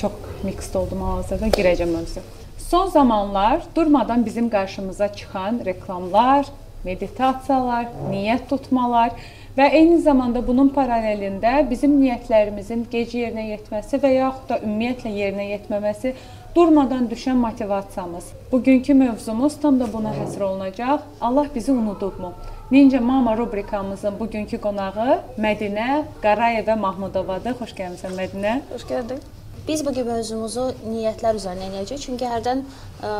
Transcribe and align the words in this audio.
çox 0.00 0.12
mixed 0.44 0.74
oldum 0.80 1.02
hal-hazırda 1.02 1.50
girəcəm 1.58 1.90
mövzuya. 1.96 2.24
Son 2.68 2.86
zamanlar 2.86 3.62
durmadan 3.76 4.26
bizim 4.26 4.50
qarşımıza 4.50 5.12
çıxan 5.12 5.60
reklamlar, 5.64 6.46
meditasiyalar, 6.84 7.86
niyyət 8.10 8.48
tutmalar 8.50 9.14
və 9.58 9.70
eyni 9.74 9.98
zamanda 10.02 10.42
bunun 10.46 10.68
paralelində 10.74 11.54
bizim 11.70 11.96
niyyətlərimizin 12.02 12.84
gec 12.92 13.14
yerinə 13.18 13.46
yetməsi 13.54 13.98
və 14.02 14.10
yaxud 14.14 14.50
da 14.50 14.58
ümumiyyətlə 14.62 15.14
yerinə 15.16 15.46
yetməməsi 15.54 16.12
durmadan 16.54 17.08
düşən 17.10 17.40
motivasiyamız. 17.42 18.28
Bugünkü 18.52 18.94
mövzumuz 18.94 19.58
tam 19.62 19.80
da 19.80 19.92
buna 19.92 20.12
həsr 20.14 20.44
olunacaq. 20.50 21.00
Allah 21.20 21.46
bizi 21.54 21.72
unudubmu? 21.72 22.32
Ninja 22.70 23.00
Mama 23.00 23.36
rubrikamızın 23.36 24.20
bugünkü 24.20 24.60
qonağı 24.60 25.18
Mədinə 25.38 26.04
Qarayeva 26.22 26.76
Mahmudovadır. 26.76 27.58
Xoş 27.62 27.74
gəlmisən 27.80 28.16
Mədinə. 28.20 28.60
Xoş 28.74 28.88
gəldin. 28.92 29.37
Biz 29.68 29.84
bu 29.86 29.92
gün 29.92 30.06
mövzumuzu 30.08 30.62
niyyətlər 30.88 31.36
üzərinə 31.36 31.66
eləyəcəyik. 31.68 32.00
Çünki 32.00 32.24
hərdən 32.24 32.62
ə, 32.64 33.10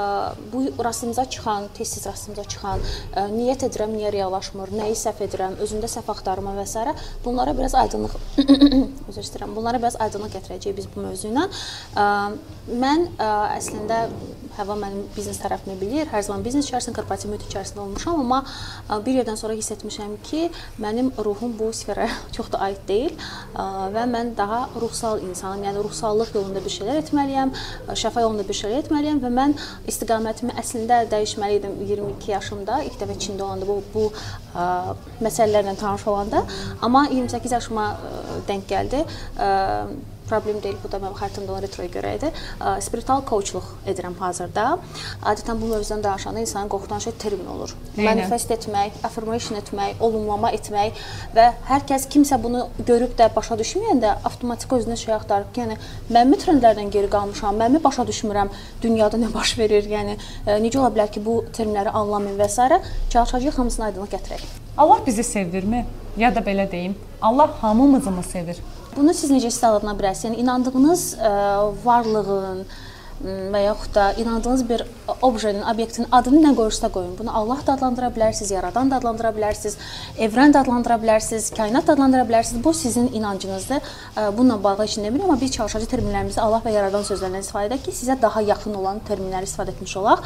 bu 0.52 0.62
rastımıza 0.84 1.26
çıxan, 1.28 1.68
tez-tez 1.76 2.06
rastımıza 2.08 2.44
çıxan, 2.54 2.80
ə, 3.12 3.26
niyyət 3.34 3.66
edirəm, 3.68 3.92
niyə 3.92 4.12
reallaşmır, 4.14 4.72
nəyi 4.80 4.96
səhv 4.96 5.20
edirəm, 5.28 5.58
özümdə 5.64 5.90
səhv 5.92 6.08
axtarma 6.14 6.56
və 6.56 6.64
s. 6.64 6.94
bunlara 7.24 7.52
biraz 7.58 7.74
aydınlıq 7.82 8.16
üzr 9.10 9.20
istəyirəm. 9.26 9.52
Bunlara 9.56 9.82
biraz 9.82 10.00
aydınlıq 10.00 10.38
gətirəcəyik 10.38 10.80
biz 10.80 10.88
bu 10.94 11.04
mövzu 11.04 11.28
ilə. 11.34 11.44
Ə, 12.00 12.08
mən 12.80 13.10
ə, 13.18 13.30
əslində 13.58 14.06
Həva 14.58 14.74
mənim 14.78 15.04
biznes 15.14 15.38
tərəfimi 15.38 15.76
bilir. 15.78 16.08
Hər 16.10 16.24
zaman 16.26 16.42
biznes 16.42 16.66
içərisində, 16.66 16.96
korporativ 16.98 17.30
mühit 17.30 17.46
içərisində 17.46 17.84
olmuşam, 17.84 18.22
amma 18.24 18.42
bir 19.06 19.20
yerdən 19.20 19.38
sonra 19.38 19.54
hiss 19.54 19.70
etmişəm 19.74 20.16
ki, 20.26 20.48
mənim 20.82 21.12
ruhum 21.24 21.54
bu 21.58 21.70
sferə 21.76 22.08
çox 22.36 22.50
da 22.54 22.62
aid 22.66 22.80
deyil 22.88 23.14
və 23.94 24.06
mən 24.10 24.34
daha 24.38 24.64
ruhsal 24.82 25.22
insanam. 25.22 25.62
Yəni 25.68 25.84
ruhsallıq 25.86 26.34
yolunda 26.34 26.64
bir 26.64 26.74
şeylər 26.74 27.00
etməliyəm, 27.04 27.54
şəfa 28.02 28.26
yolunda 28.26 28.46
bir 28.48 28.58
şeylər 28.62 28.82
etməliyəm 28.84 29.22
və 29.22 29.32
mən 29.38 29.56
istiqamətimi 29.94 30.58
əslində 30.58 31.04
dəyişməli 31.12 31.60
idim 31.62 31.78
22 31.86 32.34
yaşımda, 32.34 32.82
ilk 32.90 33.00
dəfə 33.00 33.18
Çində 33.18 33.46
olanda 33.46 33.66
bu 33.66 33.78
bu 33.94 34.04
ə, 34.10 34.66
məsələlərlə 35.24 35.74
tanış 35.78 36.06
olanda, 36.10 36.44
amma 36.82 37.06
28 37.10 37.58
yaşıma 37.58 37.88
ə, 37.94 38.12
denk 38.50 38.68
gəldi. 38.70 39.02
Ə, 39.38 40.17
problem 40.28 40.62
deyil. 40.62 40.76
Bu 40.84 40.90
da 40.92 41.00
mənim 41.02 41.16
xəritəmdə 41.18 41.50
olan 41.50 41.64
retroya 41.64 41.90
görə 41.96 42.14
idi. 42.18 42.30
Spiritual 42.84 43.24
coachluq 43.28 43.70
edirəm 43.90 44.14
hazırda. 44.20 44.66
Adətən 45.32 45.60
bu 45.60 45.70
mövzudan 45.72 46.04
danışanda 46.04 46.40
insanın 46.44 46.68
qorxudan 46.72 47.02
şey 47.04 47.16
termin 47.22 47.46
olur. 47.54 47.74
Eynən. 47.96 48.04
Manifest 48.08 48.52
etmək, 48.54 49.00
affirmation 49.08 49.58
etmək, 49.58 49.98
olumlama 50.04 50.52
etmək 50.58 51.00
və 51.36 51.48
hər 51.70 51.88
kəs 51.88 52.06
kimsə 52.12 52.38
bunu 52.42 52.66
görüb 52.86 53.16
də 53.18 53.30
başa 53.34 53.58
düşməyəndə 53.58 54.14
avtomatik 54.28 54.76
özünə 54.78 54.96
şey 55.00 55.14
axtarır 55.16 55.50
ki, 55.52 55.64
yəni 55.64 55.80
mən 56.12 56.30
mi 56.30 56.38
trendlərdən 56.44 56.92
geri 56.94 57.10
qalmışam, 57.12 57.58
mən 57.58 57.76
mi 57.76 57.82
başa 57.84 58.06
düşmürəm 58.08 58.52
dünyada 58.82 59.20
nə 59.20 59.32
baş 59.34 59.56
verir, 59.58 59.88
yəni 59.88 60.18
necə 60.46 60.78
ola 60.78 60.92
bilər 60.94 61.12
ki, 61.12 61.24
bu 61.24 61.40
terminləri 61.56 61.90
anlamayım 61.90 62.38
və 62.38 62.48
s. 62.48 62.82
çalışacağıq 63.10 63.58
hamısını 63.58 63.90
aydınlıq 63.90 64.16
gətirək. 64.18 64.67
Allah 64.78 64.98
bizi 65.06 65.24
sevirmi? 65.24 65.86
Ya 66.16 66.34
da 66.34 66.40
belə 66.40 66.70
deyim, 66.70 66.94
Allah 67.22 67.50
hamımızı 67.60 68.10
mı 68.10 68.22
sevir? 68.22 68.58
Bunu 68.96 69.14
siz 69.14 69.30
necə 69.30 69.50
istifadəlana 69.50 69.98
bilərsiniz? 69.98 70.30
Yəni 70.30 70.44
inandığınız 70.44 71.02
ə, 71.18 71.32
varlığın 71.84 72.62
və 73.52 73.60
yaxud 73.64 73.94
da 73.94 74.12
inandığınız 74.22 74.62
bir 74.68 74.82
objenin, 75.26 75.64
obyektin 75.66 76.06
adını 76.14 76.38
nə 76.44 76.52
qoyursa 76.54 76.90
qoyun. 76.94 77.16
Bunu 77.18 77.34
Allah 77.34 77.58
da 77.66 77.72
adlandıra 77.72 78.12
bilərsiniz, 78.14 78.52
yaradan 78.54 78.90
da 78.90 79.00
adlandıra 79.02 79.32
bilərsiniz, 79.34 79.74
evrən 80.22 80.54
də 80.54 80.62
adlandıra 80.62 81.00
bilərsiniz, 81.02 81.50
kainat 81.56 81.86
da 81.86 81.96
adlandıra 81.98 82.22
bilərsiniz. 82.30 82.62
Bu 82.64 82.74
sizin 82.74 83.10
inancınızdır. 83.12 83.82
Bununla 84.38 84.62
bağlı 84.62 84.86
heç 84.86 84.98
nə 85.02 85.10
bilmirəm, 85.10 85.26
amma 85.26 85.40
biz 85.40 85.50
çalışacağıq 85.58 85.90
terminlərimizi 85.96 86.40
Allah 86.40 86.62
və 86.62 86.78
yaradan 86.78 87.02
sözlərindən 87.10 87.42
istifadə 87.42 87.72
edək 87.72 87.88
ki, 87.88 87.96
sizə 87.98 88.20
daha 88.22 88.46
yaxın 88.54 88.78
olan 88.78 89.02
terminləri 89.10 89.50
istifadə 89.50 89.74
etmiş 89.74 89.96
olaq. 89.96 90.22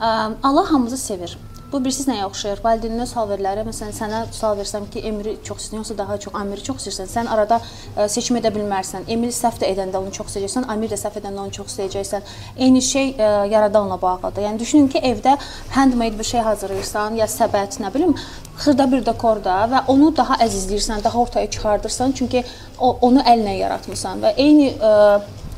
Allah 0.00 0.72
hamımızı 0.72 0.96
sevir. 0.96 1.36
Bu 1.72 1.78
bilirsiniz 1.78 2.08
nəyə 2.08 2.24
oxşayır? 2.26 2.60
Valideynin 2.64 3.06
sual 3.06 3.28
verirlər. 3.30 3.60
Məsələn, 3.68 3.92
sənə 3.94 4.20
sual 4.34 4.56
versəm 4.58 4.88
ki, 4.90 5.04
Emiri 5.06 5.36
çox 5.46 5.60
istəyirsən, 5.60 5.78
yoxsa 5.78 5.96
daha 6.00 6.16
çox 6.24 6.34
Amiri 6.40 6.64
çox 6.66 6.80
istəyirsən, 6.82 7.10
sən 7.12 7.30
arada 7.30 7.60
ə, 7.60 8.08
seçim 8.10 8.40
edə 8.40 8.50
bilmərsən. 8.56 9.06
Emir 9.14 9.30
səhv 9.36 9.60
də 9.62 9.70
edəndə 9.70 10.00
onu 10.02 10.10
çox 10.16 10.34
sevəcəksən, 10.34 10.66
Amir 10.74 10.90
də 10.90 10.98
səhv 10.98 11.20
edəndə 11.22 11.44
onu 11.44 11.54
çox 11.54 11.78
sevəcəksən. 11.78 12.26
Eyni 12.58 12.82
şey 12.82 13.14
ə, 13.14 13.30
yaradanla 13.54 14.00
bağlıdır. 14.02 14.48
Yəni 14.48 14.58
düşünün 14.64 14.90
ki, 14.90 15.04
evdə 15.12 15.36
handmade 15.76 16.18
bir 16.18 16.30
şey 16.32 16.42
hazırlayırsan, 16.50 17.22
ya 17.22 17.30
səbət, 17.30 17.78
nə 17.84 17.94
bilim, 17.94 18.18
xırda 18.58 18.90
bir 18.90 19.06
dekorda 19.06 19.60
və 19.70 19.86
onu 19.94 20.10
daha 20.16 20.42
əzizləyirsən, 20.42 21.04
daha 21.04 21.22
ortaya 21.22 21.50
çıxardırsan, 21.50 22.18
çünki 22.18 22.42
o, 22.80 22.96
onu 23.00 23.22
əllə 23.22 23.60
yaratmısan 23.62 24.26
və 24.26 24.34
eyni 24.42 24.72
ə, 24.74 24.96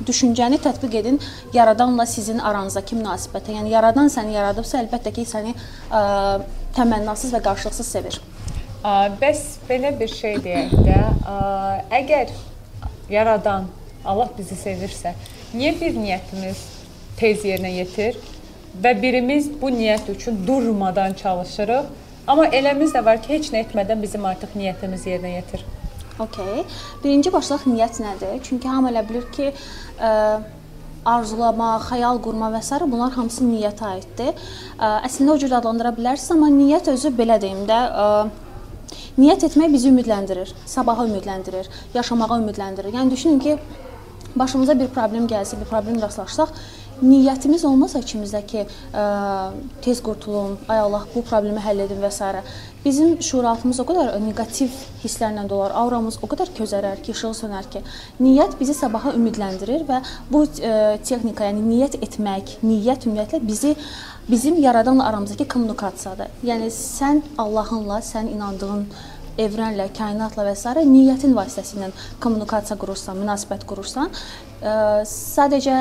düşüncəni 0.07 0.59
tətbiq 0.63 0.97
edin 1.01 1.21
yaradanla 1.55 2.07
sizin 2.07 2.39
aranızdakı 2.39 2.97
münasibətə. 2.99 3.57
Yəni 3.59 3.73
yaradan 3.75 4.11
səni 4.13 4.37
yaradıbsa, 4.37 4.83
əlbəttə 4.83 5.13
ki, 5.17 5.27
səni 5.29 5.55
ə, 5.55 6.03
təmənnasız 6.77 7.35
və 7.37 7.43
qarşılıqsız 7.47 7.93
sevir. 7.97 8.19
Ə, 8.83 9.13
bəs 9.21 9.45
belə 9.69 9.95
bir 9.99 10.11
şey 10.13 10.41
deyək 10.45 10.77
də, 10.87 11.01
ə, 11.35 11.39
əgər 12.03 12.33
yaradan 13.13 13.69
Allah 14.05 14.31
bizi 14.39 14.57
sevirsə, 14.59 15.15
niyə 15.55 15.75
bir 15.81 15.99
niyyətimiz 15.99 16.63
tez 17.19 17.45
yerinə 17.47 17.71
yetir 17.77 18.17
və 18.83 18.95
birimiz 19.03 19.51
bu 19.61 19.71
niyyət 19.71 20.09
üçün 20.17 20.41
durmadan 20.47 21.15
çalışırıq, 21.21 21.93
amma 22.27 22.47
eləmiz 22.47 22.95
də 22.97 23.05
var 23.05 23.23
ki, 23.23 23.37
heç 23.37 23.53
nə 23.53 23.63
etmədən 23.67 24.03
bizim 24.03 24.25
artıq 24.27 24.57
niyyətimiz 24.59 25.07
yerinə 25.07 25.37
yetir. 25.37 25.63
Okay. 26.21 26.65
Birinci 27.05 27.33
başlıq 27.33 27.65
niyyət 27.67 28.01
nədir? 28.05 28.41
Çünki 28.45 28.69
hamı 28.69 28.91
elə 28.93 29.03
bilir 29.09 29.25
ki, 29.33 29.49
ə, 29.97 30.11
arzulama, 31.09 31.75
xəyal 31.89 32.21
qurma 32.23 32.51
və 32.53 32.61
s. 32.63 32.79
bunlar 32.85 33.15
hamısı 33.17 33.45
niyyətə 33.47 33.87
aiddir. 33.95 34.35
Ə, 34.79 34.91
əslində 35.09 35.35
o 35.35 35.39
cür 35.41 35.57
adlandıra 35.59 35.95
bilərsiniz, 35.97 36.35
amma 36.37 36.51
niyyət 36.53 36.93
özü 36.93 37.15
belə 37.17 37.41
deyim 37.41 37.65
də, 37.69 37.79
ə, 38.05 38.09
niyyət 39.17 39.49
etmək 39.49 39.73
bizi 39.73 39.89
ümidləndirir, 39.89 40.53
sabaha 40.67 41.09
ümidləndirir, 41.09 41.71
yaşamağa 41.95 42.39
ümidləndirir. 42.43 42.93
Yəni 42.93 43.11
düşünün 43.17 43.41
ki, 43.41 43.57
başımıza 44.37 44.79
bir 44.79 44.93
problem 44.93 45.27
gəlsə, 45.33 45.59
bir 45.61 45.69
problem 45.73 46.01
rastlaşsaq, 46.03 46.53
niyyətimiz 47.03 47.65
olmasa 47.69 48.01
içimizdəki 48.03 48.65
ə, 48.65 49.05
tez 49.85 50.03
qurtulum, 50.05 50.57
ay 50.71 50.83
Allah 50.85 51.07
bu 51.15 51.23
problemi 51.27 51.63
həll 51.63 51.85
edin 51.85 52.01
və 52.03 52.11
s. 52.11 52.43
bizim 52.85 53.21
şuuraltımız 53.23 53.81
o 53.83 53.87
qədər 53.87 54.17
neqativ 54.23 54.75
hisslərlə 55.05 55.45
dolar, 55.49 55.75
auramız 55.83 56.19
o 56.23 56.31
qədər 56.31 56.51
közərər 56.57 57.03
ki, 57.03 57.15
işığı 57.15 57.35
sönər 57.43 57.69
ki, 57.71 57.83
niyyət 58.21 58.59
bizi 58.61 58.75
sabaha 58.75 59.15
ümidləndirir 59.19 59.87
və 59.89 60.03
bu 60.31 60.45
ə, 60.47 60.99
texnika, 61.05 61.51
yəni 61.51 61.63
niyyət 61.67 61.99
etmək, 62.03 62.59
niyyət 62.63 63.07
ümumiyyətlə 63.07 63.43
bizi 63.47 63.77
bizim 64.29 64.61
yaradanla 64.63 65.05
aramızdakı 65.11 65.49
kommunikasiyadır. 65.49 66.31
Yəni 66.47 66.71
sən 66.71 67.23
Allahınla, 67.39 67.99
sən 68.07 68.31
inandığın 68.31 68.87
evrənlə, 69.41 69.89
kainatla 69.97 70.45
və 70.47 70.55
s. 70.55 70.73
niyyətin 70.87 71.35
vasitəsilə 71.37 71.91
kommunikasiya 72.21 72.79
qurursan, 72.79 73.19
münasibət 73.23 73.67
qurursan, 73.67 74.11
sadəcə 74.63 75.77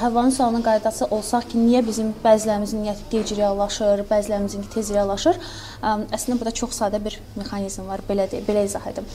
Həvvanın 0.00 0.32
sualının 0.32 0.64
qaydası 0.64 1.08
olsaq 1.12 1.50
ki, 1.50 1.60
niyə 1.60 1.82
bizim 1.84 2.14
bəzilərimizin 2.24 2.84
niyyəti 2.84 3.08
gec 3.12 3.34
reallaşır, 3.36 4.04
bəzilərimizin 4.08 4.64
tez 4.72 4.92
reallaşır? 4.94 5.40
Əslində 5.82 6.38
burada 6.40 6.54
çox 6.56 6.78
sadə 6.80 7.02
bir 7.04 7.18
mexanizm 7.36 7.88
var, 7.90 8.04
belə 8.08 8.28
deyə, 8.30 8.44
belə 8.48 8.64
izah 8.64 8.86
edim. 8.92 9.08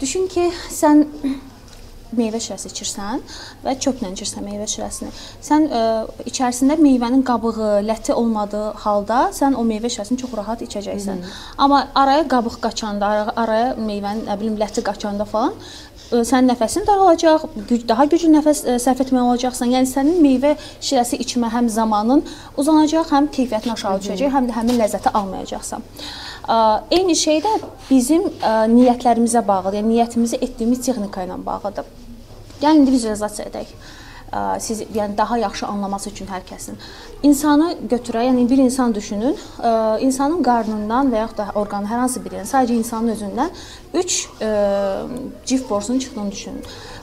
Düşün 0.00 0.26
ki, 0.28 0.50
sən 0.76 1.06
meyvə 2.14 2.38
şirəsi 2.42 2.70
içirsən 2.70 3.22
və 3.64 3.74
çöplə 3.82 4.12
içirsən 4.14 4.44
meyvə 4.46 4.66
şirəsini. 4.70 5.10
Sən 5.42 5.66
ə, 5.66 5.80
içərisində 6.30 6.76
meyvənin 6.80 7.24
qabığı, 7.26 7.80
ləti 7.86 8.14
olmadığı 8.14 8.66
halda 8.84 9.20
sən 9.36 9.56
o 9.58 9.64
meyvə 9.66 9.90
şirəsini 9.92 10.20
çox 10.22 10.36
rahat 10.38 10.62
içəcəksən. 10.66 11.24
Hı 11.24 11.26
-hı. 11.26 11.42
Amma 11.58 11.88
araya 11.94 12.28
qabıq 12.28 12.60
qaçanda, 12.62 13.06
araya, 13.06 13.32
araya 13.36 13.74
meyvənin 13.74 14.26
nə 14.28 14.40
bilim 14.40 14.56
ləti 14.56 14.82
qaçanda 14.82 15.24
falan 15.24 15.54
sənin 16.10 16.50
nəfəsin 16.52 16.86
daralacaq, 16.86 17.46
daha 17.88 18.04
güclü 18.10 18.30
nəfəs 18.34 18.62
sərf 18.82 19.02
etməli 19.04 19.24
olacaqsan. 19.32 19.72
Yəni 19.74 19.90
sənin 19.90 20.20
meyvə 20.22 20.54
şirəsi 20.78 21.18
içmə 21.24 21.50
həm 21.54 21.68
zamanın 21.72 22.22
uzanacaq, 22.56 23.10
həm 23.10 23.28
keyfiyyətin 23.34 23.74
aşağı 23.74 24.00
düşəcək, 24.04 24.32
həm 24.36 24.48
də 24.50 24.56
həmin 24.56 24.80
ləzzəti 24.82 25.12
almayacaqsan. 25.12 25.84
Eyni 26.94 27.16
şey 27.18 27.40
də 27.42 27.52
bizim 27.90 28.28
niyyətlərimizə 28.76 29.42
bağlıdır. 29.46 29.80
Yəni 29.80 29.92
niyyətimizi 29.94 30.38
etdiyimiz 30.46 30.84
texnika 30.86 31.26
ilə 31.26 31.38
bağlıdır. 31.46 31.88
Gəlin 32.62 32.84
indi 32.84 32.94
vizualizasiya 32.94 33.50
edək. 33.50 33.72
Siz 34.60 34.82
yəni 34.94 35.18
daha 35.18 35.38
yaxşı 35.38 35.66
anlaması 35.66 36.10
üçün 36.10 36.26
hər 36.26 36.42
kəsin. 36.48 36.74
İnsanı 37.22 37.74
götürək, 37.90 38.28
yəni 38.28 38.48
bir 38.50 38.58
insan 38.58 38.94
düşünün. 38.94 39.36
İnsanın 40.00 40.42
qarnından 40.42 41.12
və 41.12 41.22
yaxud 41.24 41.38
da 41.38 41.46
orqanın 41.54 41.86
hər 41.86 42.02
hansı 42.04 42.20
birindən, 42.24 42.48
sadəcə 42.50 42.76
insanın 42.80 43.14
özündən 43.14 43.50
3 43.94 44.28
cif 45.46 45.70
borusunun 45.70 45.98
çıxdığını 45.98 46.32
düşünün. 46.32 46.62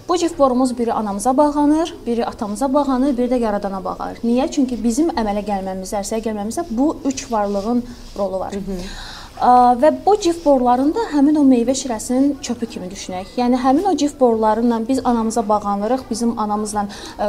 Bu 0.10 0.18
cif 0.18 0.40
borumuz 0.40 0.78
biri 0.78 0.94
anamıza 0.94 1.38
bağlanır, 1.38 1.96
biri 2.08 2.26
atamıza 2.26 2.74
bağlanır, 2.74 3.18
biri 3.18 3.32
də 3.32 3.40
yaradana 3.40 3.84
bağlanır. 3.84 4.18
Niyə? 4.24 4.52
Çünki 4.52 4.84
bizim 4.84 5.10
əmələ 5.10 5.46
gəlməmizdə, 5.48 6.04
ərsəyə 6.04 6.22
gəlməmizdə 6.28 6.66
bu 6.70 6.98
üç 7.06 7.32
varlığın 7.32 7.84
rolu 8.18 8.40
var. 8.40 8.54
Hı 8.54 8.58
-hı. 8.58 8.80
Və 9.44 9.90
bu 10.06 10.14
cif 10.24 10.38
borularını 10.46 10.94
da 10.96 11.02
həmin 11.12 11.36
o 11.36 11.42
meyvə 11.44 11.74
şirəsinin 11.76 12.38
çöpü 12.42 12.68
kimi 12.76 12.86
düşünək. 12.88 13.34
Yəni 13.36 13.58
həmin 13.60 13.90
o 13.90 13.96
cif 13.98 14.14
borularıyla 14.20 14.78
biz 14.88 15.02
anamıza 15.04 15.44
bağlanırıq. 15.50 16.06
Bizim 16.10 16.40
anamızla 16.40 16.86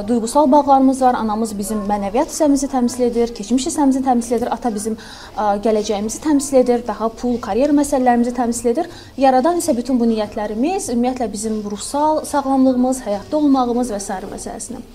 duyğusal 0.08 0.52
bağlarımız 0.52 1.02
var. 1.02 1.14
Anamız 1.19 1.58
bizim 1.58 1.82
mənəviyyat 1.88 2.31
hissəmizi 2.31 2.70
təmsil 2.70 3.08
edir, 3.08 3.34
keçmiş 3.34 3.66
hissəmizi 3.66 4.05
təmsil 4.06 4.37
edir. 4.38 4.52
Ata 4.55 4.75
bizim 4.75 4.96
gələcəyimizi 5.37 6.22
təmsil 6.22 6.61
edir, 6.62 6.87
daha 6.87 7.08
pul, 7.08 7.40
karyera 7.43 7.75
məsələlərimizi 7.75 8.37
təmsil 8.38 8.70
edir. 8.76 8.90
Yaradan 9.19 9.58
isə 9.58 9.75
bütün 9.75 9.99
bu 9.99 10.06
niyyətlərimiz 10.12 10.93
ümumiyyətlə 10.94 11.32
bizim 11.32 11.64
ruhsal 11.66 12.22
sağlamlığımız, 12.31 13.02
həyatda 13.08 13.43
olmağımız 13.43 13.90
və 13.90 14.00
sair 14.00 14.31
məsələsinə. 14.31 14.87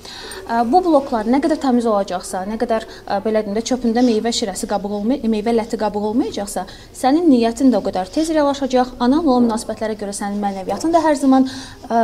Bu 0.72 0.80
bloklar 0.82 1.28
nə 1.30 1.38
qədər 1.44 1.60
təmiz 1.62 1.86
olacaqsa, 1.86 2.40
nə 2.50 2.56
qədər 2.58 2.88
belə 3.22 3.44
deyim 3.46 3.54
də 3.54 3.62
çöpündə 3.70 4.02
meyvə 4.02 4.32
şirəsi 4.34 4.66
qabığı 4.72 4.96
olmay, 4.98 5.20
meyvə 5.30 5.54
ləti 5.54 5.78
qabığı 5.78 6.08
olmayacaqsa, 6.10 6.64
sənin 7.10 7.30
niyyətin 7.32 7.72
də 7.74 7.80
o 7.80 7.86
qədər 7.86 8.10
tez 8.14 8.30
reallaşacaq. 8.36 8.94
Ananla 9.02 9.40
münasibətlərə 9.46 9.98
görə 9.98 10.14
sənin 10.14 10.42
mənəviyyatın 10.44 10.94
da 10.94 11.02
hər 11.02 11.18
zaman 11.18 11.48
ə, 11.90 12.02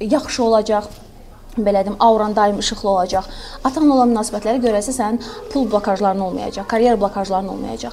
yaxşı 0.00 0.44
olacaq 0.44 0.86
belə 1.58 1.84
deyim, 1.84 1.96
auran 2.00 2.34
daim 2.36 2.58
işıqlı 2.58 2.90
olacaq. 2.90 3.28
Atanla 3.64 3.94
olan 3.94 4.10
münasibətlərə 4.12 4.60
görə 4.62 4.80
isə 4.82 4.94
sənin 4.96 5.20
pul 5.52 5.68
blokajların 5.70 6.20
olmayacaq, 6.20 6.66
karyera 6.68 7.00
blokajların 7.00 7.48
olmayacaq. 7.54 7.92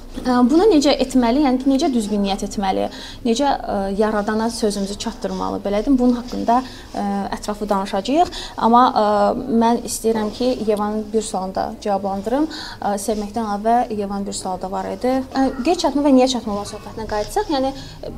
Bunu 0.50 0.68
necə 0.72 0.94
etməli? 1.04 1.44
Yəni 1.46 1.62
ki, 1.62 1.70
necə 1.70 1.90
düzgün 1.92 2.22
niyyət 2.24 2.46
etməli? 2.48 2.88
Necə 3.26 3.46
ə, 3.46 3.76
yaradana 3.98 4.50
sözümüzü 4.50 4.98
çatdırmalı? 5.04 5.60
Belə 5.64 5.82
deyim, 5.84 5.98
bunun 5.98 6.18
haqqında 6.20 6.58
ə, 6.62 7.06
ətraflı 7.38 7.68
danışacağıq. 7.70 8.32
Amma 8.56 8.82
ə, 8.88 9.04
mən 9.62 9.82
istəyirəm 9.88 10.32
ki, 10.34 10.50
Yevanın 10.66 11.06
bir 11.12 11.22
sualını 11.22 11.54
da 11.54 11.66
cavablandırım. 11.84 12.48
Ə, 12.80 12.94
sevməkdən 13.06 13.48
əvvəl 13.56 13.94
Yevanın 14.00 14.26
bir 14.26 14.36
sualı 14.36 14.62
da 14.62 14.70
var 14.72 14.90
idi. 14.90 15.14
Ə, 15.22 15.46
gec 15.64 15.84
çatma 15.84 16.04
və 16.06 16.14
niyə 16.18 16.28
çatma 16.34 16.56
olan 16.56 16.68
söhbətinə 16.70 17.06
qayıtsaq, 17.10 17.52
yəni 17.54 17.72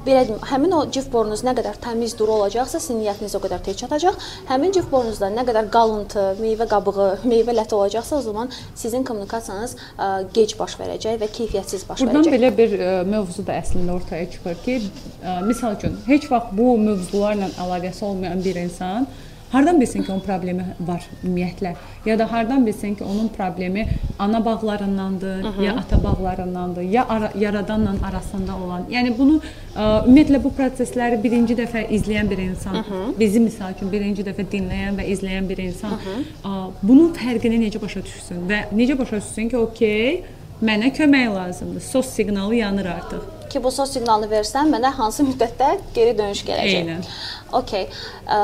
belə 0.06 0.24
deyim, 0.28 0.40
həmin 0.50 0.74
o 0.78 0.82
cif 0.90 1.10
borunuz 1.12 1.44
nə 1.44 1.54
qədər 1.56 1.78
təmiz, 1.84 2.16
duru 2.18 2.38
olacaqsa, 2.40 2.80
sizin 2.80 3.00
niyyətiniz 3.02 3.36
o 3.36 3.42
qədər 3.44 3.62
tez 3.64 3.78
çatacaq. 3.82 4.18
Həmin 4.48 4.74
cif 4.76 4.90
borunuzda 4.92 5.30
nə 5.36 5.44
qədər 5.48 5.68
qalıntı, 5.74 6.24
meyvə 6.40 6.66
qabığı, 6.70 7.08
meyvə 7.32 7.54
ləti 7.58 7.76
olacaqsa, 7.78 8.18
o 8.18 8.24
zaman 8.24 8.52
sizin 8.78 9.04
kommunikasiyanız 9.08 9.76
ə, 9.98 10.08
gec 10.36 10.56
baş 10.58 10.78
verəcək 10.80 11.20
və 11.22 11.28
keyfiyyətsiz 11.38 11.86
baş 11.88 12.02
Buradan 12.04 12.24
verəcək. 12.24 12.38
belə 12.38 12.52
bir 12.58 12.76
ə, 12.78 12.94
mövzu 13.10 13.44
da 13.46 13.58
əslində 13.60 13.98
ortaya 13.98 14.30
çıxır 14.32 14.58
ki, 14.64 14.78
ə, 15.22 15.36
misal 15.48 15.76
üçün 15.78 15.98
heç 16.08 16.30
vaxt 16.32 16.54
bu 16.58 16.74
mövzularla 16.88 17.50
əlaqəsi 17.66 18.04
olmayan 18.08 18.42
bir 18.44 18.62
insan 18.64 19.06
hardan 19.54 19.80
bilsin 19.80 20.02
ki, 20.02 20.12
onun 20.12 20.20
problemi 20.26 20.64
var 20.80 21.02
ümumiyyətlə? 21.24 21.74
Ya 22.06 22.18
da 22.18 22.26
hardan 22.32 22.66
bilsin 22.66 22.94
ki, 22.98 23.04
onun 23.04 23.28
problemi 23.28 23.86
ana 24.18 24.44
bağlarındandır, 24.44 25.44
Hı 25.44 25.48
-hı. 25.48 25.64
ya 25.64 25.72
ata 25.72 26.04
bağlarındandır, 26.04 26.82
ya 26.82 27.06
ara, 27.08 27.30
yaradanla 27.38 27.94
arasında 28.08 28.52
olan. 28.64 28.82
Yəni 28.90 29.18
bunu 29.18 29.40
ə, 29.40 30.06
ümumiyyətlə 30.06 30.42
bu 30.44 30.52
prosesləri 30.58 31.22
birinci 31.22 31.54
dəfə 31.54 31.86
izləyən 31.88 32.30
bir 32.30 32.38
insan, 32.38 32.74
Hı 32.74 32.78
-hı. 32.78 33.18
bizi 33.20 33.40
misal 33.40 33.72
üçün 33.76 33.92
birinci 33.92 34.22
dəfə 34.22 34.44
dinləyən 34.52 34.94
və 34.98 35.04
izləyən 35.14 35.48
bir 35.48 35.58
insan 35.58 35.90
Hı 35.90 35.94
-hı. 35.94 36.48
Ə, 36.50 36.70
bunun 36.82 37.14
fərqini 37.14 37.58
necə 37.66 37.82
başa 37.82 38.02
düşsün 38.02 38.36
və 38.48 38.58
necə 38.72 38.98
başa 38.98 39.16
düşsün 39.16 39.48
ki, 39.48 39.56
okey, 39.56 40.22
mənə 40.62 40.92
kömək 40.96 41.34
lazımdır. 41.34 41.80
Sos 41.80 42.06
siqnalı 42.06 42.54
yanır 42.54 42.86
artıq. 42.86 43.22
ki 43.54 43.62
bu 43.64 43.70
sos 43.70 43.92
siqnalını 43.94 44.26
versən, 44.32 44.70
mənə 44.74 44.90
hansı 44.98 45.22
müddətdə 45.22 45.68
geri 45.94 46.18
dönüş 46.18 46.40
gələcək? 46.48 46.78
Eynən. 46.80 47.04
Okay. 47.52 47.86
Ə, 48.26 48.38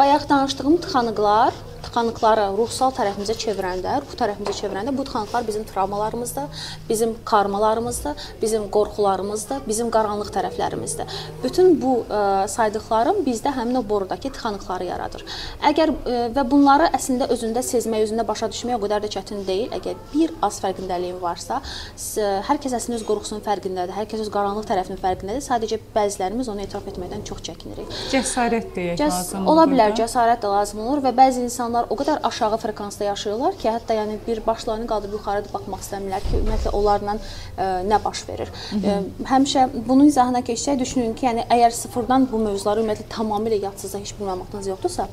bayaq 0.00 0.22
danışdığım 0.28 0.76
tıxanıqlar, 0.82 1.52
tıxanıqları 1.84 2.44
ruhsal 2.58 2.92
tərəfimizə 2.96 3.34
çevirəndə, 3.40 3.96
ruh 4.04 4.14
tərəfimizə 4.20 4.54
çevirəndə 4.60 4.94
bu 4.96 5.04
tıxanıqlar 5.08 5.46
bizim 5.46 5.64
travmalarımızdır, 5.64 6.64
bizim 6.88 7.14
karmalarımızdır, 7.24 8.14
bizim 8.42 8.68
qorxularımızdır, 8.70 9.60
bizim 9.68 9.90
qaranlıq 9.90 10.30
tərəflərimizdir. 10.36 11.06
Bütün 11.44 11.74
bu 11.82 11.92
ə, 12.10 12.48
saydıqlarım 12.48 13.22
bizdə 13.26 13.52
həmin 13.56 13.78
o 13.80 13.84
borudakı 13.88 14.30
tıxanıqları 14.36 14.84
yaradır. 14.90 15.24
Əgər 15.70 15.92
ə, 15.94 16.18
və 16.36 16.44
bunları 16.50 16.90
əslində 16.96 17.28
özündə 17.34 17.62
sezmək, 17.66 18.06
özündə 18.08 18.26
başa 18.28 18.48
düşmək 18.52 18.76
o 18.78 18.82
qədər 18.84 19.04
də 19.06 19.10
çətin 19.16 19.44
deyil. 19.48 19.70
Əgər 19.78 19.98
bir 20.14 20.34
az 20.46 20.60
fərqindəliyin 20.62 21.20
varsa, 21.22 21.60
s- 21.96 22.20
hər 22.48 22.60
kəs 22.62 22.74
əslində 22.78 23.00
öz 23.00 23.06
qorxusunun 23.08 23.42
fərqindədir, 23.46 23.94
hər 23.96 24.08
kəs 24.10 24.24
öz 24.26 24.30
qaranlıq 24.34 24.68
tərəfinin 24.70 25.00
fərqindədir. 25.02 25.44
Sadəcə 25.46 25.80
bəzilərimiz 25.94 26.50
onu 26.52 26.64
etiraf 26.66 26.86
etməkdən 26.92 27.24
çox 27.28 27.42
çəkinirik. 27.48 27.88
Cəsarət 28.12 28.70
deyək 28.76 28.98
Cəs 29.00 29.16
lazım. 29.16 29.48
ola 29.50 29.64
bilər, 29.70 29.94
cəsarət 29.98 30.44
də 30.44 30.50
lazım 30.52 30.80
olur 30.86 31.02
və 31.04 31.12
bəzi 31.16 31.44
insanlar 31.70 31.86
o 31.90 31.96
qədər 31.96 32.20
aşağı 32.26 32.58
frekansda 32.58 33.04
yaşayırlar 33.04 33.56
ki, 33.58 33.68
hətta 33.70 33.94
yəni 33.94 34.18
bir 34.26 34.40
başlarını 34.46 34.86
qaldırıb 34.90 35.14
yuxarı 35.18 35.44
baxmaq 35.52 35.82
istəmirlər 35.84 36.24
ki, 36.26 36.40
ümumiyyətlə 36.40 36.72
onlarla 36.74 37.16
ə, 37.16 37.68
nə 37.86 37.98
baş 38.04 38.24
verir. 38.28 38.50
Ə, 38.74 38.96
həmişə 39.30 39.68
bunun 39.86 40.10
izahına 40.10 40.42
keçsək 40.42 40.80
düşünün 40.80 41.14
ki, 41.14 41.26
yəni 41.28 41.46
əgər 41.46 41.76
sıfırdan 41.78 42.26
bu 42.30 42.42
mövzuları 42.42 42.82
ümumiyyətlə 42.82 43.06
tamamilə 43.14 43.60
yadsızda 43.66 44.02
heç 44.02 44.14
bilməyiniz 44.18 44.70
yoxdursa, 44.72 45.08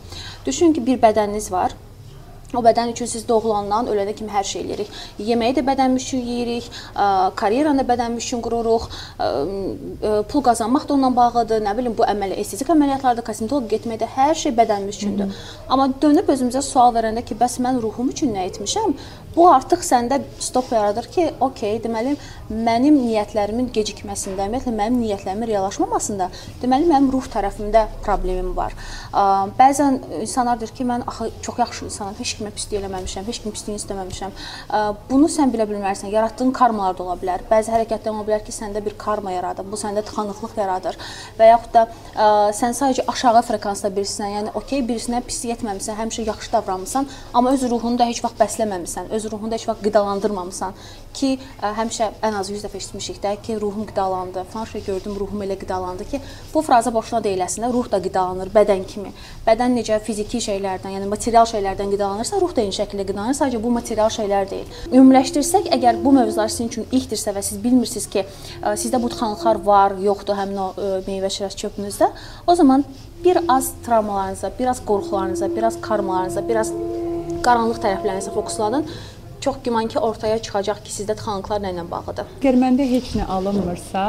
düşünün 0.45 0.73
ki, 0.73 0.85
bir 0.87 1.03
bədəniniz 1.03 1.51
var. 1.51 1.77
O 2.55 2.61
bədən 2.63 2.93
üçün 2.93 3.09
siz 3.11 3.25
doğulandan 3.27 3.89
ölənə 3.91 4.13
kimi 4.15 4.31
hər 4.31 4.45
şey 4.47 4.61
eləyirik. 4.61 4.91
Yeməyi 5.19 5.57
də 5.57 5.63
bədənimiz 5.67 6.05
üçün 6.05 6.21
yeyirik, 6.23 6.69
karyeranı 7.35 7.83
da 7.83 7.87
bədənimiz 7.89 8.23
üçün 8.23 8.41
qururuq, 8.45 8.85
pul 10.31 10.45
qazanmaq 10.45 10.87
da 10.87 10.95
onunla 10.95 11.11
bağlıdır. 11.15 11.59
Nə 11.65 11.75
bilim 11.77 11.97
bu 11.97 12.07
əməli 12.07 12.39
estetik 12.39 12.71
əməliyyatlarda, 12.71 13.25
kosmetoloq 13.27 13.67
getmək 13.75 13.99
də 14.05 14.07
hər 14.15 14.33
şey 14.45 14.55
bədənimiz 14.61 15.01
üçündür. 15.01 15.35
Amma 15.67 15.89
dönüb 16.01 16.31
özümüzə 16.31 16.63
sual 16.63 16.95
verəndə 16.95 17.25
ki, 17.27 17.35
bəs 17.35 17.59
mən 17.67 17.81
ruhum 17.83 18.15
üçün 18.15 18.31
nə 18.37 18.47
etmişəm? 18.47 18.95
Bu 19.37 19.45
artıq 19.51 19.83
səndə 19.85 20.17
stop 20.41 20.71
yaradır 20.73 21.05
ki, 21.13 21.27
okey, 21.45 21.75
deməli 21.83 22.15
mənim 22.49 22.95
niyyətlərimin 22.97 23.67
gecikməsində, 23.75 24.47
ümumiyyətlə 24.47 24.71
mənim 24.73 24.95
niyyətlərimin 25.03 25.49
reallaşmamasında, 25.51 26.29
deməli 26.61 26.87
mənim 26.89 27.11
ruh 27.13 27.27
tərəfimdə 27.29 27.83
problemim 28.01 28.55
var. 28.57 28.73
Bəzən 29.59 29.99
insanlar 30.23 30.57
deyir 30.57 30.73
ki, 30.73 30.87
mən 30.89 31.05
axı 31.11 31.27
çox 31.45 31.59
yaxşı 31.61 31.85
insanam, 31.85 32.15
heç 32.17 32.31
kimə 32.39 32.49
pislik 32.55 32.79
eləməmişəm, 32.81 33.27
heç 33.29 33.41
kim 33.43 33.53
pisliyini 33.53 33.81
istəməmişəm. 33.83 34.33
Bunu 35.11 35.29
sən 35.29 35.53
bilə 35.53 35.67
bilmərsən. 35.69 36.09
Yaratdığın 36.15 36.55
karmalar 36.57 36.97
da 36.97 37.05
ola 37.05 37.19
bilər. 37.21 37.45
Bəzi 37.51 37.75
hərəkətlər 37.75 38.15
ola 38.15 38.25
bilər 38.31 38.41
ki, 38.47 38.55
səndə 38.55 38.81
bir 38.85 38.97
karma 38.97 39.35
yaradır. 39.35 39.69
Bu 39.69 39.77
səndə 39.77 40.01
tıxanıqlıq 40.07 40.57
yaradır. 40.57 40.97
Və 41.37 41.51
yaxud 41.51 41.77
da 41.77 41.85
ə, 41.85 42.31
sən 42.57 42.73
sadəcə 42.79 43.05
aşağı 43.13 43.45
frekansda 43.51 43.93
birisinə, 43.93 44.31
yəni 44.33 44.55
okey, 44.57 44.81
birisinə 44.87 45.21
pislik 45.27 45.59
etməmisən, 45.59 45.99
həmişə 45.99 46.25
yaxşı 46.31 46.53
davranmısan, 46.55 47.11
amma 47.33 47.53
öz 47.53 47.67
ruhunu 47.69 47.99
da 47.99 48.07
heç 48.09 48.23
vaxt 48.23 48.39
bəsləməmisən, 48.41 49.11
öz 49.11 49.26
ruhunu 49.31 49.51
da 49.51 49.55
heç 49.55 49.67
vaxt 49.69 49.83
qidalandırmamısan 49.85 50.73
ki, 51.17 51.29
ə, 51.61 51.71
həmişə 51.77 52.09
ən 52.25 52.37
az 52.39 52.51
100 52.51 52.65
dəfə 52.65 52.79
eşitmişik 52.79 53.21
də 53.23 53.33
ki, 53.41 53.57
ruhum 53.61 53.85
qidalandı. 53.89 54.43
Falan 54.51 54.65
şey 54.71 54.83
gördüm, 54.85 55.15
ruhum 55.19 55.41
elə 55.43 55.57
qidalandı 55.59 56.05
ki, 56.11 56.21
bu 56.53 56.61
fraza 56.61 56.93
boşuna 56.93 57.23
deyil 57.23 57.41
əslində. 57.45 57.71
Ruh 57.73 57.89
da 57.91 58.01
qidalanır 58.03 58.51
bədən 58.53 58.85
kimi. 58.87 59.13
Bədən 59.47 59.75
necə 59.79 59.99
fiziki 60.03 60.41
şeylərdən, 60.43 60.97
yəni 60.97 61.09
material 61.09 61.49
şeylərdən 61.49 61.91
qidalanırsa, 61.95 62.41
ruh 62.41 62.53
da 62.55 62.61
eyni 62.65 62.75
şəkildə 62.77 63.07
qidalanır. 63.09 63.39
Sadəcə 63.39 63.63
bu 63.63 63.73
material 63.73 64.13
şeylər 64.13 64.49
deyil. 64.51 64.77
Ümumiləşdirsək, 64.91 65.71
əgər 65.77 66.01
bu 66.03 66.13
mövzular 66.19 66.53
sizin 66.53 66.71
üçün 66.71 66.87
ilkdirsə 66.91 67.33
və 67.35 67.43
siz 67.45 67.61
bilmirsiniz 67.63 68.07
ki, 68.13 68.25
ə, 68.61 68.77
sizdə 68.77 69.01
bu 69.01 69.11
tıxanıqlar 69.13 69.63
var, 69.65 69.97
yoxdur 70.03 70.37
həmin 70.37 70.61
o 70.61 70.69
ə, 70.75 70.93
meyvə 71.09 71.31
şirəsi 71.33 71.65
çöpünüzdə, 71.65 72.11
o 72.47 72.55
zaman 72.55 72.85
bir 73.23 73.37
az 73.47 73.71
travmalarınıza, 73.85 74.51
biraz 74.59 74.85
qorxularınıza, 74.85 75.55
biraz 75.55 75.81
karmalarınıza, 75.81 76.47
biraz 76.49 76.71
qaranlıq 77.45 77.79
tərəflərinizə 77.83 78.33
fokuslanın. 78.35 78.87
Çox 79.47 79.55
güman 79.63 79.87
ki, 79.87 79.99
ortaya 79.99 80.41
çıxacaq 80.43 80.81
ki, 80.83 80.91
sizdə 80.91 81.13
tıxanıqlar 81.15 81.61
nə 81.63 81.69
ilə 81.71 81.85
bağlıdır. 81.87 82.33
Əgər 82.41 82.57
məndə 82.59 82.83
heç 82.89 83.13
nə 83.15 83.27
alınmırsa, 83.31 84.01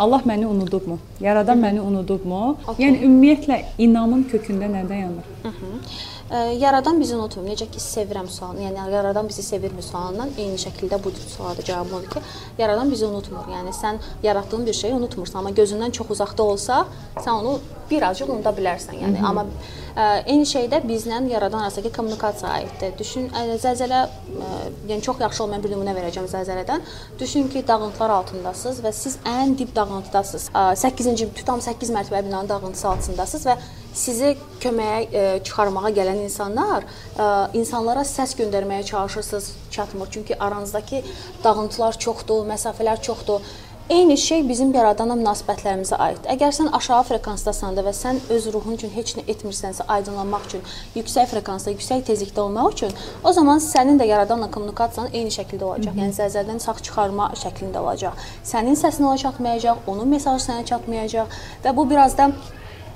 Allah 0.00 0.22
məni 0.24 0.46
unudubmu? 0.48 0.96
Yaradan 1.20 1.58
məni 1.60 1.82
unudubmu? 1.84 2.38
Okey. 2.64 2.86
Yəni 2.86 3.02
ümumiyyətlə 3.04 3.58
inamın 3.84 4.22
kökündə 4.30 4.70
nə 4.72 4.86
dayanır? 4.88 5.26
Ə, 5.44 6.40
Yaradan 6.62 6.96
bizi 7.02 7.12
unutmur. 7.18 7.44
Necə 7.44 7.66
ki 7.68 7.82
sevirəm 7.84 8.30
sualını, 8.32 8.70
yəni 8.70 8.94
yaradan 8.94 9.28
bizi 9.28 9.44
sevirmi 9.44 9.84
sualından 9.84 10.32
eyni 10.38 10.56
şəkildə 10.64 10.96
bu 11.04 11.12
suala 11.26 11.58
da 11.58 11.66
cavabım 11.68 11.98
odur 11.98 12.14
ki, 12.14 12.24
yaradan 12.62 12.88
bizi 12.90 13.04
unutmur. 13.04 13.52
Yəni 13.52 13.76
sən 13.76 14.00
yaratdığın 14.22 14.64
bir 14.66 14.80
şeyi 14.80 14.94
unutmursan, 14.94 15.42
amma 15.42 15.52
gözündən 15.60 15.92
çox 15.92 16.16
uzaqda 16.16 16.42
olsa, 16.54 16.86
sən 17.18 17.34
onu 17.36 17.58
birazcıq 17.90 18.30
unuda 18.30 18.52
bilərsən. 18.56 18.98
Yəni 19.02 19.22
amma 19.26 19.44
ə, 19.46 20.22
eyni 20.30 20.46
şeydə 20.48 20.80
bizlə 20.86 21.20
yaradan 21.30 21.64
arasındakı 21.64 21.92
kommunikasiya 21.96 22.52
aiddir. 22.58 22.94
Düşün, 22.98 23.28
ə, 23.34 23.58
zəlzələ 23.62 24.00
ə, 24.06 24.50
yəni 24.90 25.02
çox 25.06 25.20
yaxşı 25.20 25.44
olmayan 25.44 25.64
bir 25.64 25.74
nümunə 25.74 25.94
verəcəm 25.96 26.28
zəlzələdən. 26.30 26.86
Düşün 27.20 27.48
ki, 27.52 27.64
dağıntılar 27.68 28.14
altındasınız 28.20 28.82
və 28.84 28.92
siz 28.96 29.18
ən 29.26 29.56
dib 29.58 29.74
dağıntıdasınız. 29.76 30.50
8-ci 30.54 31.30
tutam 31.34 31.60
8 31.60 31.94
mərtəbəli 31.96 32.28
binanın 32.28 32.48
dağıntısı 32.48 32.88
altındasınız 32.88 33.46
və 33.50 33.56
sizi 33.94 34.36
köməyə 34.62 35.00
ə, 35.06 35.24
çıxarmağa 35.46 35.90
gələn 35.96 36.22
insanlar 36.24 36.86
ə, 37.16 37.48
insanlara 37.58 38.04
səs 38.06 38.36
göndərməyə 38.38 38.84
çalışırsınız, 38.92 39.50
çatmır. 39.70 40.08
Çünki 40.10 40.38
aranızdakı 40.38 41.02
dağıntılar 41.44 41.98
çoxdur, 41.98 42.46
məsafələr 42.46 43.02
çoxdur. 43.02 43.40
Eyni 43.90 44.14
şey 44.18 44.44
bizim 44.48 44.68
yaradana 44.74 45.16
münasibətlərimizə 45.18 45.96
aiddir. 45.98 46.28
Əgər 46.30 46.52
sən 46.54 46.68
aşağı 46.78 47.08
frekansdasansa 47.08 47.82
və 47.82 47.90
sən 47.98 48.20
öz 48.30 48.44
ruhun 48.54 48.76
üçün 48.76 48.92
heç 48.94 49.16
nə 49.18 49.24
etmirsənsə, 49.32 49.82
aydınlanmaq 49.90 50.44
üçün, 50.46 50.62
yüksək 50.94 51.26
frekansda, 51.32 51.74
yüksək 51.74 52.04
tezlikdə 52.06 52.44
olmaq 52.44 52.76
üçün, 52.76 52.94
o 53.26 53.32
zaman 53.34 53.58
sənin 53.64 53.98
də 53.98 54.06
yaradanla 54.12 54.46
kommunikasiyan 54.54 55.10
eyni 55.10 55.34
şəkildə 55.34 55.66
olacaq. 55.72 55.90
Hı 55.90 55.98
-hı. 55.98 56.04
Yəni 56.04 56.16
zəlzələdən 56.20 56.62
sağ 56.66 56.76
çıxarma 56.86 57.32
şəklində 57.42 57.82
olacaq. 57.82 58.14
Sənin 58.52 58.78
səsin 58.84 59.10
ona 59.10 59.18
çatmayacaq, 59.24 59.76
onun 59.86 60.08
mesajı 60.08 60.44
sənə 60.46 60.64
çatmayacaq 60.70 61.26
və 61.64 61.76
bu 61.76 61.90
biraz 61.90 62.18
da 62.18 62.30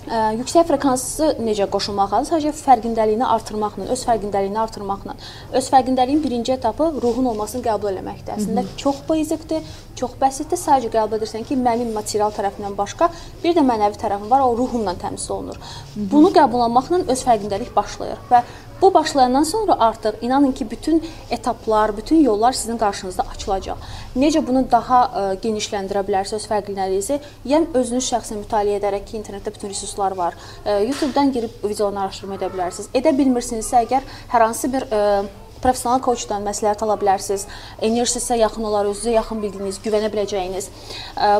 Ə, 0.04 0.34
yüksək 0.36 0.66
frekansı 0.68 1.30
necə 1.40 1.64
qoşulmalıdır? 1.72 2.26
Sadəcə 2.28 2.52
fərqindəliyini 2.58 3.24
artırmaqla, 3.24 3.86
öz 3.94 4.02
fərqindəliyini 4.04 4.58
artırmaqla. 4.60 5.14
Öz 5.56 5.70
fərqindəliyin 5.72 6.20
birinci 6.24 6.52
etapı 6.52 6.90
ruhun 7.00 7.30
olmasını 7.30 7.64
qəbul 7.64 7.96
etməkdir. 8.02 8.34
Əslində 8.36 8.66
Hı 8.66 8.66
-hı. 8.66 8.76
çox 8.82 9.00
basicdir, 9.08 9.62
çox 9.96 10.12
bəsitdir. 10.20 10.60
Sadəcə 10.60 10.90
qəbul 10.96 11.18
edirsən 11.18 11.46
ki, 11.48 11.56
mənim 11.56 11.94
material 11.96 12.30
tərəfindən 12.36 12.76
başqa 12.76 13.08
bir 13.44 13.56
də 13.56 13.64
mənəvi 13.70 13.96
tərəfim 14.02 14.28
var, 14.30 14.40
o 14.40 14.56
ruhumla 14.56 14.94
təmsil 14.94 15.32
olunur. 15.32 15.56
Hı 15.56 16.00
-hı. 16.00 16.10
Bunu 16.12 16.28
qəbul 16.28 16.60
etməklə 16.68 17.08
öz 17.08 17.24
fərqindəlik 17.24 17.74
başlayır 17.76 18.18
və 18.30 18.42
Bu 18.84 18.94
başlayandan 18.94 19.42
sonra 19.42 19.76
artıq 19.80 20.12
inanın 20.22 20.52
ki, 20.52 20.70
bütün 20.70 21.04
etaplar, 21.30 21.96
bütün 21.96 22.22
yollar 22.22 22.52
sizin 22.52 22.78
qarşınızda 22.78 23.22
açılacaq. 23.34 23.76
Necə 24.16 24.46
bunu 24.46 24.66
daha 24.70 24.98
ə, 25.04 25.22
e, 25.22 25.38
genişləndirə 25.40 26.02
bilərsiniz 26.04 26.44
fərqliliğinizi? 26.50 27.16
Yəni 27.48 27.70
özünüz 27.80 28.10
şəxsən 28.12 28.42
mütaliə 28.42 28.76
edərək 28.82 29.06
ki, 29.08 29.16
internetdə 29.22 29.54
bütün 29.54 29.72
resurslar 29.72 30.12
var. 30.20 30.36
Ə, 30.36 30.68
e, 30.68 30.76
YouTube-dan 30.90 31.32
girib 31.32 31.64
videolarını 31.64 32.04
araşdırma 32.04 32.36
edə 32.36 32.52
bilərsiniz. 32.52 32.92
Edə 33.00 33.16
bilmirsinizsə 33.16 33.80
əgər 33.86 34.04
hər 34.36 34.46
hansı 34.50 34.72
bir 34.76 34.84
ə, 34.84 35.00
e, 35.00 35.58
professional 35.64 36.04
koçdan 36.04 36.44
məsləhət 36.44 36.84
ala 36.84 37.00
bilərsiniz. 37.00 37.48
Enerjisi 37.80 38.20
sizə 38.20 38.42
yaxın 38.44 38.68
olar, 38.68 38.92
özünüzə 38.92 39.16
yaxın 39.16 39.40
bildiyiniz, 39.46 39.80
güvənə 39.80 40.12
biləcəyiniz. 40.12 40.68
Ə, 41.16 41.36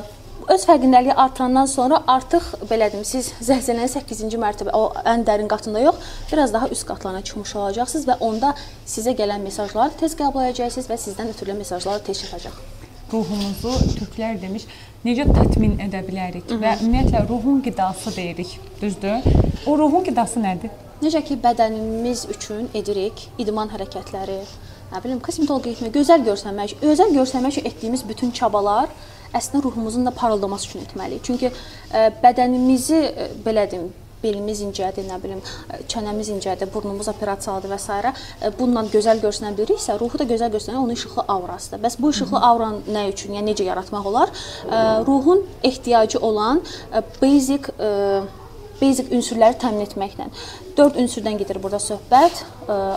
öz 0.49 0.65
fərqindəliyi 0.69 1.15
artırandan 1.15 1.67
sonra 1.71 2.01
artıq 2.07 2.47
belə 2.71 2.91
deyim, 2.93 3.05
siz 3.05 3.31
zəlzələnin 3.45 3.91
8-ci 3.91 4.41
mərtəbə, 4.41 4.75
o 4.77 4.93
ən 5.09 5.25
dərin 5.27 5.49
qatında 5.49 5.81
yox, 5.81 6.01
biraz 6.33 6.53
daha 6.53 6.69
üst 6.75 6.87
qatlarına 6.89 7.23
çıxmış 7.23 7.55
olacaqsınız 7.57 8.07
və 8.11 8.19
onda 8.29 8.55
sizə 8.87 9.15
gələn 9.19 9.43
mesajları 9.45 9.97
tez 10.01 10.17
qəbul 10.19 10.45
edəcəksiniz 10.51 10.91
və 10.91 10.99
sizdən 11.07 11.33
ötürülən 11.35 11.61
mesajlar 11.63 12.05
tez 12.05 12.21
çatacaq. 12.23 12.59
Ruhumuzu 13.13 13.73
türklər 13.99 14.41
demiş, 14.43 14.67
necə 15.05 15.27
tətmin 15.31 15.79
edə 15.87 16.01
bilərik 16.07 16.49
Hı 16.51 16.55
-hı. 16.55 16.63
və 16.63 16.77
ümumiyyətlə 16.83 17.29
ruhun 17.29 17.61
qidası 17.63 18.17
deyirik, 18.17 18.61
düzdür? 18.83 19.23
O 19.67 19.79
ruhun 19.79 20.05
qidası 20.05 20.41
nədir? 20.41 20.71
Necə 21.03 21.23
ki 21.25 21.39
bədənimiz 21.45 22.29
üçün 22.31 22.69
edirik 22.75 23.29
idman 23.39 23.69
hərəkətləri, 23.69 24.41
nə 24.93 25.03
bilim, 25.05 25.21
kosmetologiya 25.21 25.75
etmək, 25.75 25.93
gözəl 25.99 26.25
görsənmək, 26.29 26.77
özəl 26.83 27.13
görsənmək 27.19 27.51
üçün 27.57 27.67
etdiyimiz 27.71 28.09
bütün 28.09 28.31
çabalar 28.31 28.89
əslində 29.35 29.65
ruhumuzun 29.65 30.07
da 30.07 30.13
parıldaması 30.15 30.71
üçün 30.71 30.87
etməliyik. 30.87 31.25
Çünki 31.27 31.51
ə, 31.51 31.53
e, 31.93 32.09
bədənimizi 32.23 33.01
ə, 33.01 33.11
e, 33.11 33.29
belə 33.45 33.67
deyim, 33.71 33.91
belimiz 34.25 34.63
incədir, 34.65 35.05
nə 35.09 35.19
bilim, 35.21 35.41
e, 35.69 35.81
çənəmiz 35.91 36.31
incədir, 36.37 36.71
burnumuz 36.73 37.11
operasiyalıdır 37.13 37.75
və 37.75 37.81
s. 37.81 38.15
bununla 38.59 38.87
gözəl 38.93 39.21
görsənə 39.25 39.53
biliriksə, 39.59 39.99
ruhu 40.01 40.21
da 40.21 40.29
gözəl 40.31 40.55
görsənən 40.55 40.81
onun 40.81 40.95
işıqlı 40.97 41.27
aurasıdır. 41.37 41.83
Bəs 41.85 41.99
bu 42.01 42.13
işıqlı 42.15 42.41
auran 42.51 42.81
nə 42.89 43.09
üçün, 43.13 43.37
yəni 43.37 43.53
necə 43.53 43.69
yaratmaq 43.69 44.09
olar? 44.13 44.33
Ruhun 45.09 45.45
ehtiyacı 45.63 46.19
olan 46.19 46.63
basic 47.21 47.69
basic 48.81 49.13
ünsürləri 49.15 49.59
təmin 49.61 49.85
etməklə. 49.87 50.29
4 50.77 50.99
ünsürdən 51.05 51.39
gedir 51.39 51.61
burada 51.63 51.79
söhbət. 51.83 52.43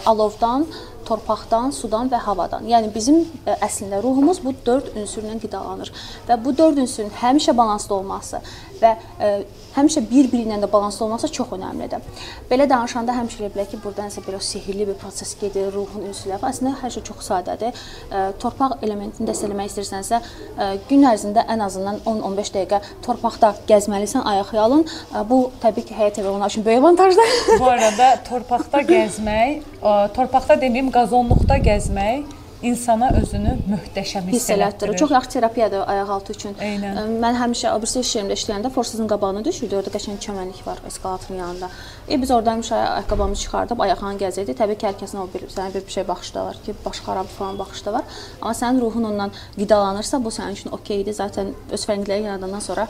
Alovdan, 0.09 0.65
torpaqdan, 1.07 1.71
sudan 1.75 2.11
və 2.11 2.19
havadan. 2.27 2.67
Yəni 2.69 2.91
bizim 2.93 3.21
ə, 3.23 3.57
əslində 3.67 4.01
ruhumuz 4.03 4.41
bu 4.43 4.53
4 4.65 4.93
ünsürlə 5.01 5.37
qidalanır 5.41 5.93
və 6.27 6.39
bu 6.43 6.55
4 6.57 6.83
ünsürün 6.83 7.13
həmişə 7.21 7.55
balansda 7.57 7.95
olması 8.01 8.41
və 8.81 8.93
ə, 8.93 9.31
həmişə 9.77 10.03
bir-biri 10.09 10.47
ilə 10.47 10.57
də 10.61 10.69
balanslı 10.71 11.05
olması 11.05 11.29
çox 11.33 11.53
əhəmiylidir. 11.57 12.23
Belə 12.49 12.67
danışanda 12.69 13.13
həmişə 13.17 13.43
elə 13.43 13.49
bilər 13.53 13.69
ki, 13.69 13.79
burada 13.83 14.07
nəsə 14.07 14.23
belə 14.25 14.39
sehirli 14.43 14.87
bir 14.89 14.97
proses 15.01 15.33
gedir, 15.39 15.69
ruhun 15.73 16.07
ünsürləri. 16.09 16.41
Əslində 16.49 16.73
hər 16.81 16.93
şey 16.95 17.05
çox 17.09 17.27
sadədir. 17.29 17.77
Ə, 18.09 18.23
torpaq 18.41 18.77
elementini 18.85 19.27
dəstəkləmək 19.29 19.71
istəyirsənsə, 19.71 20.21
ə, 20.57 20.69
gün 20.89 21.05
ərzində 21.11 21.45
ən 21.53 21.63
azından 21.67 22.01
10-15 22.05 22.53
dəqiqə 22.55 22.81
torpaqda 23.05 23.53
gəzməlisən, 23.69 24.25
ayaqyalın. 24.33 24.85
Ə, 24.87 25.23
bu 25.29 25.41
təbii 25.61 25.87
ki, 25.89 25.97
həyat 25.97 26.21
evi 26.21 26.31
onlar 26.31 26.53
üçün 26.53 26.65
böyük 26.65 26.83
avantajdır. 26.83 27.35
bu 27.59 27.69
arada 27.73 28.09
torpaqda 28.29 28.83
gəzmək, 28.91 29.67
ə, 29.81 29.95
torpaqda 30.17 30.59
deməyim, 30.63 30.91
qazonluqda 30.97 31.61
gəzmək 31.69 32.35
insana 32.65 33.11
özünü 33.19 33.51
möhtəşəm 33.69 34.29
hiss 34.31 34.49
elətdirir. 34.49 34.97
Çox 34.97 35.11
yaxşı 35.11 35.29
terapiyadır 35.29 35.83
ayaqaltı 35.93 36.33
üçün. 36.33 36.55
Eynən. 36.57 37.11
Mən 37.21 37.37
həmişə 37.37 37.73
obrisi 37.77 38.01
iş 38.01 38.13
yerimdə 38.17 38.37
işləyəndə 38.39 38.71
forsuzun 38.73 39.09
qabağına 39.11 39.43
düşürdü. 39.45 39.77
Orada 39.77 39.93
qəşəng 39.93 40.17
çəmənlik 40.23 40.63
var 40.65 40.81
eskalatorun 40.87 41.37
yanında. 41.43 41.69
E 42.09 42.17
biz 42.21 42.31
oradan 42.31 42.57
həmişə 42.57 42.79
ayaqqabımızı 42.79 43.41
çıxardıb 43.41 43.83
ayaqan 43.85 44.17
gəzirdik. 44.23 44.57
Təbii 44.57 44.79
ki, 44.79 44.89
hər 44.89 44.97
kəsin 45.03 45.21
o 45.21 45.27
bir 45.33 45.45
sənə 45.53 45.69
bir, 45.75 45.85
şey 45.97 46.07
baxışda 46.07 46.45
var 46.47 46.57
ki, 46.65 46.75
baş 46.85 47.03
xarab 47.05 47.29
falan 47.37 47.59
baxışda 47.59 47.93
var. 47.93 48.17
Amma 48.41 48.55
sənin 48.61 48.81
ruhun 48.81 49.05
ondan 49.11 49.35
qidalanırsa, 49.59 50.23
bu 50.25 50.33
sənin 50.33 50.57
üçün 50.57 50.73
okeydir. 50.79 51.13
Zaten 51.13 51.53
öz 51.71 51.85
fərqləri 51.91 52.25
yaradandan 52.25 52.65
sonra 52.69 52.87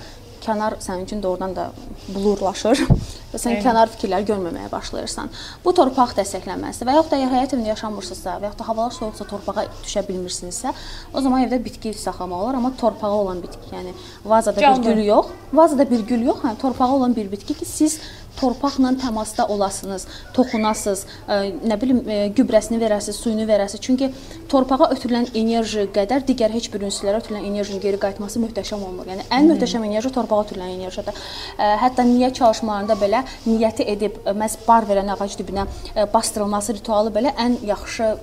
kənar 0.48 0.78
sənin 0.84 1.06
üçün 1.06 1.22
doğrudan 1.24 1.54
da 1.56 1.68
blurlaşır 2.16 2.82
və 3.34 3.40
sən 3.40 3.58
Eyni. 3.58 3.64
kənar 3.66 3.92
fikirlər 3.94 4.26
görməməyə 4.30 4.72
başlayırsan. 4.72 5.32
Bu 5.66 5.74
torpaq 5.78 6.16
dəstəklənməsi 6.18 6.88
və 6.88 6.96
yaxud 6.98 7.14
da 7.14 7.20
əgər 7.20 7.34
həyat 7.36 7.56
evində 7.58 7.74
yaşamırsınızsa 7.74 8.38
və 8.42 8.50
yaxud 8.50 8.62
da 8.62 8.68
havalar 8.70 8.96
soyuqsa 8.96 9.28
torpağa 9.30 9.66
düşə 9.84 10.06
bilmirsinizsə, 10.08 10.74
o 11.14 11.24
zaman 11.26 11.44
evdə 11.46 11.60
bitki 11.64 11.94
saxlamaq 11.98 12.46
olar, 12.48 12.60
amma 12.62 12.72
torpağa 12.80 13.12
olan 13.22 13.42
bitki, 13.44 13.74
yəni 13.76 13.96
vazada 14.26 14.62
Canlı. 14.62 14.86
bir 14.86 14.94
gül 14.94 15.04
yox, 15.12 15.34
vazada 15.54 15.90
bir 15.90 16.08
gül 16.08 16.24
yox, 16.32 16.46
hə, 16.46 16.56
torpağa 16.62 16.92
olan 17.00 17.16
bir 17.16 17.32
bitki 17.32 17.54
ki, 17.58 17.66
siz 17.66 18.00
torpaqla 18.40 18.94
təmasda 19.02 19.48
olasınız, 19.54 20.08
toxunasınız, 20.34 21.04
ə, 21.28 21.40
nə 21.68 21.78
bilim 21.82 22.02
ə, 22.04 22.20
gübrəsini 22.38 22.80
verəsiniz, 22.82 23.20
suyunu 23.22 23.48
verəsiniz. 23.50 23.84
Çünki 23.84 24.12
torpağa 24.52 24.92
ötürülən 24.96 25.30
enerji 25.38 25.88
qədər 25.96 26.26
digər 26.28 26.54
heç 26.54 26.70
bir 26.74 26.86
ünsürlərə 26.88 27.22
ötürülən 27.22 27.48
enerjinin 27.50 27.82
geri 27.84 28.00
qayıtması 28.02 28.42
möhtəşəm 28.44 28.84
olmur. 28.88 29.10
Yəni 29.12 29.28
ən 29.34 29.50
möhtəşəm 29.52 29.86
enerji 29.90 30.14
torpağa 30.16 30.44
ötürülən 30.46 30.76
enerjidir. 30.78 31.18
Ə, 31.58 31.72
hətta 31.84 32.06
niyyət 32.08 32.38
çalışmalarında 32.42 33.00
belə 33.02 33.24
niyyəti 33.48 33.88
edib 33.96 34.22
məhz 34.38 34.60
bar 34.68 34.88
verən 34.90 35.14
ağac 35.14 35.38
dibinə 35.40 35.68
bastırılması 36.14 36.78
ritualı 36.80 37.14
belə 37.16 37.34
ən 37.42 37.58
yaxşı 37.66 38.14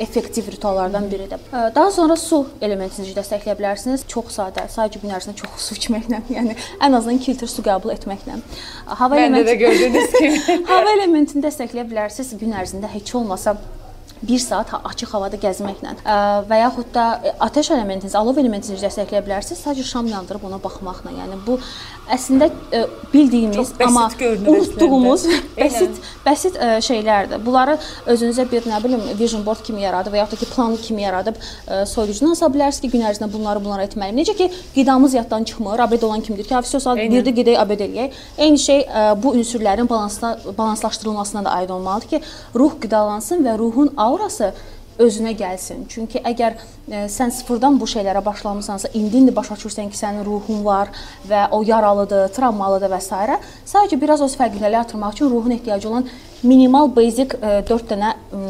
effektiv 0.00 0.50
rituallardan 0.52 1.10
biridir. 1.10 1.40
Daha 1.52 1.90
sonra 1.90 2.16
su 2.16 2.42
elementini 2.60 3.12
dəstəkləyə 3.16 3.56
bilərsiniz. 3.58 4.04
Çox 4.10 4.36
sadə, 4.36 4.64
sadəcə 4.72 5.02
gün 5.02 5.14
ərzində 5.16 5.34
çox 5.38 5.68
su 5.68 5.76
içməklə, 5.78 6.22
yəni 6.36 6.56
ən 6.80 6.96
azından 6.98 7.20
2 7.20 7.34
litr 7.34 7.50
su 7.50 7.64
qəbul 7.64 7.94
etməklə. 7.94 8.38
Hava 9.00 9.18
elementi 9.20 9.56
gördüyünüz 9.62 10.16
kimi. 10.18 10.40
Hava 10.70 10.96
elementini 10.96 11.44
dəstəkləyə 11.46 11.86
bilərsiniz 11.90 12.34
gün 12.40 12.56
ərzində 12.58 12.90
heç 12.92 13.14
olmasa 13.18 13.56
1 14.28 14.38
saat 14.38 14.72
açıq 14.84 15.14
havada 15.14 15.38
gəzməklə 15.40 15.94
və 16.48 16.58
yaxud 16.62 16.92
da 16.94 17.06
e, 17.24 17.32
atəş 17.42 17.72
elementinizi, 17.74 18.16
alov 18.18 18.38
elementini 18.38 18.78
dəstəkləyə 18.80 19.22
bilərsiniz, 19.26 19.62
sadəcə 19.64 19.86
şam 19.88 20.08
yandırıb 20.10 20.44
ona 20.46 20.58
baxmaqla. 20.62 21.12
Yəni 21.16 21.38
bu 21.46 21.58
əslində 22.12 22.48
e, 22.72 22.84
bildiyimiz 23.12 23.72
amma 23.86 24.08
unutduğumuz 24.20 25.26
bəsit 25.58 25.98
bəsit 26.26 26.58
e, 26.58 26.70
şeylərdir. 26.86 27.42
Bunları 27.46 27.78
özünüzə 28.14 28.46
bir 28.50 28.68
nə 28.70 28.78
bilim 28.84 29.02
vision 29.18 29.44
board 29.46 29.64
kimi 29.66 29.82
yaradıb 29.82 30.14
və 30.14 30.22
yaxud 30.22 30.38
da 30.38 30.44
ki 30.44 30.50
plan 30.54 30.76
kimi 30.76 31.02
yaradıb 31.02 31.38
soyuducudan 31.88 32.36
asa 32.36 32.48
bilərsiniz 32.52 32.84
ki, 32.84 32.92
gün 32.94 33.06
ərzində 33.08 33.30
bunları 33.32 33.62
bunları 33.64 33.88
etməliyəm. 33.88 34.22
Necə 34.22 34.36
ki 34.38 34.48
qidamız 34.76 35.14
yaddan 35.18 35.44
çıxmır, 35.44 35.82
abed 35.86 36.02
olan 36.02 36.20
kimidir 36.20 36.48
ki, 36.48 36.56
avsiyo 36.56 36.80
saat 36.80 36.98
1-də 37.02 37.34
gedək 37.38 37.58
abed 37.62 37.82
eləyək. 37.86 38.18
Eyni 38.38 38.58
şey 38.58 38.86
bu 39.22 39.34
ünsürlərin 39.38 39.88
balansla 39.88 40.38
balanslaşdırılmasına 40.58 41.44
da 41.44 41.50
aid 41.50 41.70
olmalıdır 41.70 42.08
ki, 42.08 42.20
ruh 42.54 42.78
qidalansın 42.80 43.44
və 43.46 43.58
ruhun 43.58 43.92
aurası 44.12 44.52
özünə 45.00 45.32
gəlsin. 45.36 45.86
Çünki 45.88 46.20
əgər 46.20 46.56
ə, 46.56 46.62
e, 46.88 47.02
sən 47.12 47.32
sıfırdan 47.32 47.78
bu 47.80 47.88
şeylərə 47.88 48.22
başlamısansa, 48.24 48.90
indi-indi 48.98 49.34
başa 49.34 49.56
düşürsən 49.56 49.88
ki, 49.92 49.98
sənin 49.98 50.24
ruhun 50.26 50.64
var 50.64 50.92
və 51.28 51.46
o 51.56 51.62
yaralıdır, 51.66 52.28
travmalıdır 52.36 52.92
və 52.92 53.00
s. 53.00 53.38
sadəcə 53.72 54.00
biraz 54.00 54.24
öz 54.26 54.36
fərqliliyi 54.36 54.78
artırmaq 54.82 55.16
üçün 55.16 55.30
ruhun 55.30 55.56
ehtiyacı 55.56 55.88
olan 55.88 56.08
minimal 56.42 56.90
basic 56.96 57.36
4 57.40 57.72
e, 57.72 57.80
dənə 57.94 58.12
ə, 58.12 58.42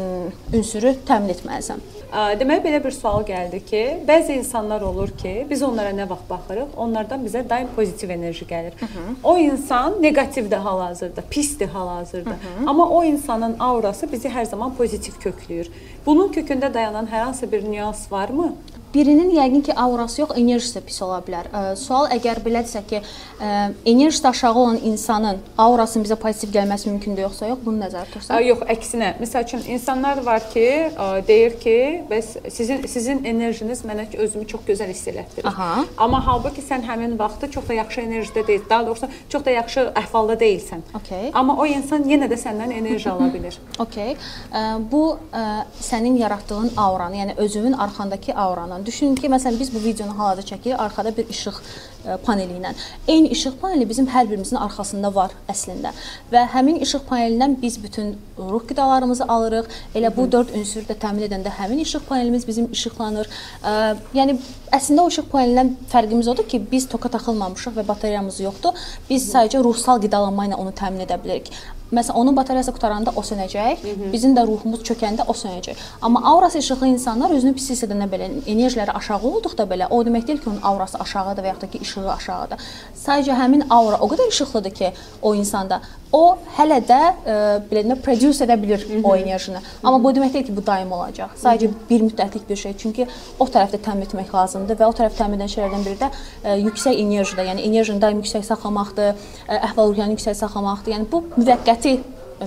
ünsürü 0.53 0.95
təmin 1.07 1.33
etməlisən. 1.33 1.83
Deməli 2.13 2.61
belə 2.61 2.77
bir 2.83 2.93
sual 2.93 3.23
gəldi 3.25 3.59
ki, 3.65 3.79
bəzi 4.05 4.35
insanlar 4.37 4.83
olur 4.85 5.09
ki, 5.17 5.47
biz 5.49 5.63
onlara 5.65 5.89
nə 5.97 6.05
vaxt 6.09 6.27
baxırıq, 6.29 6.75
onlardan 6.77 7.23
bizə 7.25 7.41
daim 7.49 7.71
pozitiv 7.75 8.09
enerji 8.13 8.45
gəlir. 8.45 8.75
Hı 8.79 8.85
-hı. 8.85 9.15
O 9.23 9.37
insan 9.37 10.01
neqativdir 10.01 10.57
hal-hazırda, 10.57 11.21
pisdir 11.29 11.67
hal-hazırda. 11.67 12.35
Amma 12.67 12.89
o 12.89 13.03
insanın 13.03 13.55
aurası 13.59 14.11
bizi 14.11 14.29
hər 14.29 14.45
zaman 14.45 14.75
pozitiv 14.75 15.13
kökləyir. 15.25 15.67
Bunun 16.05 16.29
kökündə 16.33 16.73
dayanan 16.73 17.05
hər 17.05 17.23
hansı 17.23 17.51
bir 17.51 17.71
nüans 17.71 18.11
varmı? 18.11 18.55
Birinin 18.93 19.31
yəqin 19.35 19.63
ki, 19.63 19.73
aurası 19.73 20.21
yox, 20.21 20.31
enerjisi 20.37 20.81
pis 20.85 21.01
ola 21.01 21.19
bilər. 21.25 21.49
Ə, 21.49 21.61
sual 21.79 22.09
əgər 22.13 22.41
belədirsə 22.45 22.83
ki, 22.89 23.01
ə, 23.39 23.51
enerjisi 23.89 24.27
aşağı 24.27 24.59
olan 24.63 24.79
insanın 24.91 25.41
aurasının 25.57 26.05
bizə 26.05 26.17
pozitiv 26.21 26.53
gəlməsi 26.55 26.89
mümkündür 26.91 27.25
yoxsa 27.27 27.49
yox, 27.51 27.61
bunu 27.65 27.83
nəzərdə 27.83 28.11
tutursan? 28.11 28.43
Yox, 28.47 28.65
əksinə. 28.75 29.13
Məsəl 29.21 29.47
üçün 29.47 29.65
insanlar 29.75 30.21
var 30.25 30.45
ki, 30.53 30.65
ə, 30.93 31.07
deyir 31.27 31.57
ki, 31.63 31.77
bəs 32.11 32.35
sizin 32.53 32.85
sizin 32.87 33.23
enerjiniz 33.29 33.83
mənə 33.87 34.07
ki, 34.11 34.19
özümü 34.27 34.47
çox 34.53 34.65
gözəl 34.67 34.93
hiss 34.93 35.09
elətdirir. 35.11 35.49
Aha. 35.49 35.85
Amma 35.97 36.21
halbuki 36.27 36.63
sən 36.65 36.85
həmin 36.87 37.17
vaxtı 37.19 37.49
çox 37.57 37.67
da 37.69 37.79
yaxşı 37.79 38.05
enerjidə 38.05 38.45
deyilsən. 38.47 38.69
Daha 38.69 38.87
doğrusu 38.87 39.09
çox 39.29 39.45
da 39.45 39.57
yaxşı 39.57 39.87
əhvalda 40.03 40.37
deyilsən. 40.39 40.85
Okay. 41.01 41.31
Amma 41.33 41.57
o 41.57 41.65
insan 41.69 42.05
yenə 42.09 42.29
də 42.31 42.37
səndən 42.39 42.75
enerji 42.77 43.09
ala 43.11 43.31
bilər. 43.33 43.57
Okay. 43.83 44.13
Ə, 44.53 44.61
Bu 44.91 45.01
ə, 45.33 45.43
sənin 45.81 46.15
yaratdığın 46.17 46.73
auranı, 46.77 47.17
yəni 47.17 47.33
özünün 47.41 47.73
arxandakı 47.73 48.33
auranı. 48.33 48.82
Düşünün 48.85 49.15
ki, 49.15 49.29
məsələn 49.31 49.59
biz 49.59 49.69
bu 49.73 49.79
videonu 49.83 50.17
hal-hazırda 50.17 50.47
çəkirik, 50.47 50.77
arxada 50.77 51.11
bir 51.17 51.29
işıq 51.29 51.57
ə, 51.57 52.17
paneli 52.25 52.57
ilə. 52.59 52.71
Eyni 53.07 53.29
işıq 53.35 53.57
paneli 53.61 53.87
bizim 53.89 54.07
hər 54.11 54.29
birimizin 54.29 54.59
arxasında 54.59 55.11
var 55.15 55.35
əslində. 55.51 55.93
Və 56.31 56.43
həmin 56.55 56.81
işıq 56.85 57.05
panelindən 57.09 57.55
biz 57.61 57.77
bütün 57.83 58.15
ruh 58.37 58.63
qidalarımızı 58.69 59.27
alırıq. 59.35 59.69
Elə 59.95 60.11
bu 60.17 60.25
4 60.31 60.55
ünsürü 60.59 60.87
də 60.89 60.97
təmin 61.05 61.27
edəndə 61.27 61.53
həmin 61.59 61.83
işıq 61.85 62.07
panelimiz 62.09 62.47
bizim 62.47 62.71
işıqlanır. 62.71 63.29
Ə, 63.63 63.75
Yəni 64.17 64.39
əslində 64.73 65.05
o 65.05 65.13
işıq 65.13 65.29
panelindən 65.31 65.75
fərqimiz 65.93 66.29
odur 66.33 66.49
ki, 66.49 66.63
biz 66.71 66.89
toka 66.89 67.11
taxılmamışıq 67.13 67.77
və 67.79 67.87
bateriyamız 67.87 68.41
yoxdur. 68.47 68.83
Biz 69.09 69.29
sadəcə 69.35 69.63
ruhsal 69.63 70.01
qidalanma 70.03 70.49
ilə 70.49 70.59
onu 70.59 70.75
təmin 70.75 71.07
edə 71.07 71.19
bilərik. 71.23 71.53
Məsələn, 71.93 72.17
onun 72.23 72.35
batareyası 72.35 72.73
qutaranda 72.73 73.13
o 73.15 73.21
sönəcək, 73.21 73.83
bizim 74.13 74.35
də 74.37 74.45
ruhumuz 74.47 74.81
çökəndə 74.87 75.27
o 75.27 75.35
sönəcək. 75.37 75.81
Amma 76.01 76.23
aurası 76.33 76.57
işıqlı 76.57 76.87
insanlar 76.87 77.31
özünü 77.35 77.53
pis 77.57 77.69
hiss 77.69 77.85
edəndə 77.87 78.09
belə 78.09 78.29
enerjiləri 78.49 78.95
aşağı 78.99 79.21
olduqda 79.29 79.67
belə 79.69 79.89
o 79.89 80.01
demək 80.05 80.27
deyil 80.27 80.39
ki, 80.43 80.49
onun 80.49 80.61
aurası 80.71 80.97
aşağıdır 81.05 81.43
və 81.43 81.51
yaxud 81.53 81.67
da 81.67 81.71
ki, 81.71 81.83
işığı 81.87 82.07
aşağıdır. 82.17 82.69
Sadəcə 83.05 83.41
həmin 83.43 83.67
aura 83.69 84.01
o 84.01 84.09
qədər 84.09 84.33
işıqlıdır 84.33 84.73
ki, 84.79 84.93
o 85.21 85.35
insanda 85.35 85.81
o 86.13 86.37
hələ 86.57 86.77
də 86.85 86.99
e, 87.25 87.35
belə 87.71 87.95
produce 88.01 88.45
edə 88.45 88.55
bilir 88.61 88.85
o 89.03 89.15
enerjini. 89.17 89.57
Amma 89.83 89.97
bu 90.03 90.11
demək 90.13 90.35
deyil 90.35 90.45
ki, 90.45 90.55
bu 90.55 90.63
daim 90.65 90.91
olacaq. 90.93 91.33
Sadəcə 91.41 91.71
bir 91.89 92.05
müddətlik 92.05 92.45
bir 92.49 92.59
şey. 92.63 92.75
Çünki 92.77 93.07
o 93.39 93.47
tərəfdə 93.49 93.79
təmin 93.81 94.05
etmək 94.05 94.29
lazımdır 94.33 94.77
və 94.77 94.89
o 94.89 94.93
tərəf 94.99 95.17
təmin 95.17 95.41
edən 95.41 95.49
şeylərdən 95.55 95.85
biri 95.87 95.97
də 96.03 96.11
e, 96.43 96.57
yüksək 96.61 96.99
enerjidə, 97.01 97.47
yəni 97.49 97.65
enerjini 97.65 98.01
daim 98.01 98.21
yüksək 98.21 98.45
saxlamaqdır, 98.45 99.25
e, 99.47 99.57
əhval-ruhiyyəni 99.71 100.17
yüksək 100.17 100.37
saxlamaqdır. 100.37 100.93
Yəni 100.93 101.09
bu 101.11 101.23
müvəqqəti 101.33 101.82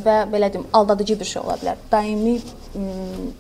və 0.05 0.17
belə 0.29 0.51
deyim, 0.53 0.67
aldadıcı 0.77 1.19
bir 1.21 1.29
şey 1.31 1.43
ola 1.43 1.57
bilər. 1.61 1.79
Daimi 1.93 2.37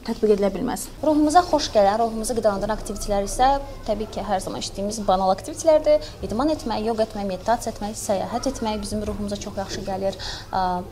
tətbiq 0.07 0.33
edilə 0.37 0.49
bilməz. 0.55 0.87
Ruhumuza 1.05 1.43
xoş 1.45 1.69
gələn, 1.75 1.99
ruhumuzu 2.01 2.37
qidalandıran 2.39 2.77
aktivitetlər 2.79 3.27
isə 3.27 3.49
təbii 3.89 4.09
ki, 4.15 4.25
hər 4.25 4.41
zaman 4.45 4.65
işlədiyimiz 4.65 5.03
banal 5.09 5.33
aktivitetlərdir. 5.35 6.07
İdman 6.25 6.55
etmək, 6.55 6.87
yoga 6.89 7.05
etmək, 7.05 7.29
meditasiya 7.33 7.75
etmək, 7.75 7.99
səyahət 8.01 8.51
etmək 8.53 8.81
bizim 8.87 9.05
ruhumuza 9.05 9.37
çox 9.43 9.61
yaxşı 9.61 9.85
gəlir. 9.91 10.17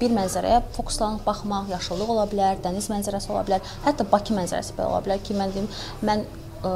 Bir 0.00 0.16
mənzərəyə 0.18 0.60
fokuslanıb 0.76 1.24
baxmaq, 1.24 1.72
yaşıllıq 1.72 2.14
ola 2.18 2.28
bilər, 2.28 2.60
dəniz 2.64 2.90
mənzərəsi 2.92 3.32
ola 3.32 3.46
bilər, 3.48 3.74
hətta 3.86 4.08
Bakı 4.12 4.36
mənzərəsi 4.36 4.76
belə 4.76 4.92
ola 4.92 5.04
bilər 5.06 5.24
ki, 5.24 5.38
mən 5.40 5.56
deyim, 5.56 5.70
mən 6.04 6.26
ə, 6.64 6.72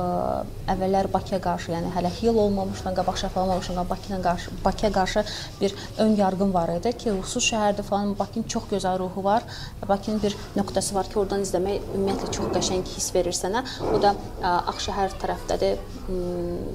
əvvəllər 0.72 1.08
Bakıya 1.12 1.40
qarşı, 1.42 1.72
yəni 1.74 1.92
hələ 1.94 2.10
yil 2.20 2.36
olmamışdan 2.44 2.96
qabaq 2.98 3.18
şəfalanmamışdan 3.22 3.78
qabaq 3.80 3.90
Bakıya 3.90 4.20
qarşı 4.22 4.50
Bakıya 4.64 4.92
qarşı 4.92 5.24
bir 5.60 5.74
ön 5.98 6.16
yarğım 6.16 6.54
var 6.54 6.68
idi 6.76 6.92
ki, 6.92 7.10
ruhsuz 7.10 7.44
şəhərdir 7.50 7.82
falan, 7.82 8.14
Bakının 8.18 8.48
çox 8.48 8.68
gözəl 8.72 8.98
ruhu 8.98 9.24
var. 9.24 9.42
Bakının 9.88 10.22
bir 10.22 10.36
nöqtəsi 10.56 10.94
var 10.94 11.08
ki, 11.08 11.18
oradan 11.18 11.44
izləmək 11.44 11.88
ümumiyyətlə 11.94 12.30
çox 12.36 12.50
qəşəng 12.56 12.84
hiss 12.94 13.14
verir 13.14 13.36
sənə. 13.36 13.64
O 13.94 14.00
da 14.02 14.14
ə, 14.42 14.54
Ağşəhər 14.72 15.16
tərəfdədir, 15.22 15.80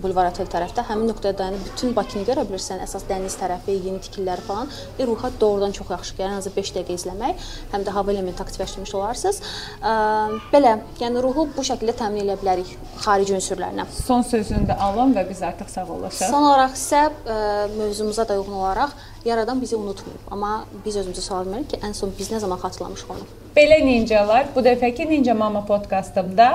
Bulvar 0.04 0.32
Otel 0.32 0.50
tərəfdə. 0.52 0.86
Həmin 0.90 1.10
nöqtədə 1.12 1.38
dayanıb 1.42 1.64
bütün 1.70 1.94
Bakını 1.98 2.26
görə 2.28 2.46
bilirsən, 2.50 2.82
əsas 2.86 3.06
dəniz 3.10 3.38
tərəfi, 3.40 3.78
yeni 3.88 4.02
tikililər 4.04 4.42
falan. 4.48 4.72
Və 4.98 5.08
ruha 5.10 5.32
doğrudan 5.40 5.76
çox 5.76 5.94
yaxşı 5.94 6.18
gəlir. 6.20 6.34
Ən 6.34 6.42
azı 6.42 6.54
5 6.56 6.74
dəqiqə 6.78 6.98
izləmək, 6.98 7.48
həm 7.74 7.86
də 7.86 7.94
hava 7.94 8.14
elementi 8.14 8.42
aktivləşdirmiş 8.44 8.94
olarsınız. 8.98 9.42
Ə, 9.82 9.94
belə, 10.54 10.78
yəni 11.02 11.24
ruhu 11.24 11.48
bu 11.56 11.66
şəkildə 11.66 11.98
təmin 12.00 12.26
edə 12.26 12.40
bilərik 12.42 12.74
xarici 13.04 13.36
ünsürlərlə. 13.38 13.86
Son 14.06 14.24
sözünü 14.28 14.68
də 14.70 14.78
alım 14.88 15.14
və 15.18 15.26
biz 15.30 15.42
artıq 15.44 15.70
sağollaşaq. 15.72 16.30
Son 16.32 16.48
olaraq 16.50 16.78
isə 16.78 17.06
ə, 17.10 17.38
mövzumuza 17.78 18.28
da 18.30 18.40
uyğun 18.40 18.60
olaraq 18.62 18.96
yaradan 19.26 19.62
bizi 19.62 19.76
unutmayıb. 19.76 20.28
Amma 20.32 20.64
biz 20.86 20.98
özümüzə 21.02 21.24
sual 21.24 21.46
vermərik 21.46 21.74
ki, 21.74 21.82
ən 21.84 21.96
son 21.98 22.14
biz 22.18 22.32
nə 22.32 22.40
zaman 22.44 22.60
xatırlamışıq 22.64 23.12
onu. 23.16 23.28
Belə 23.54 23.80
ninjalar, 23.86 24.48
bu 24.56 24.64
dəfəki 24.66 25.06
Ninja 25.10 25.36
Mama 25.38 25.66
podkastımda 25.66 26.48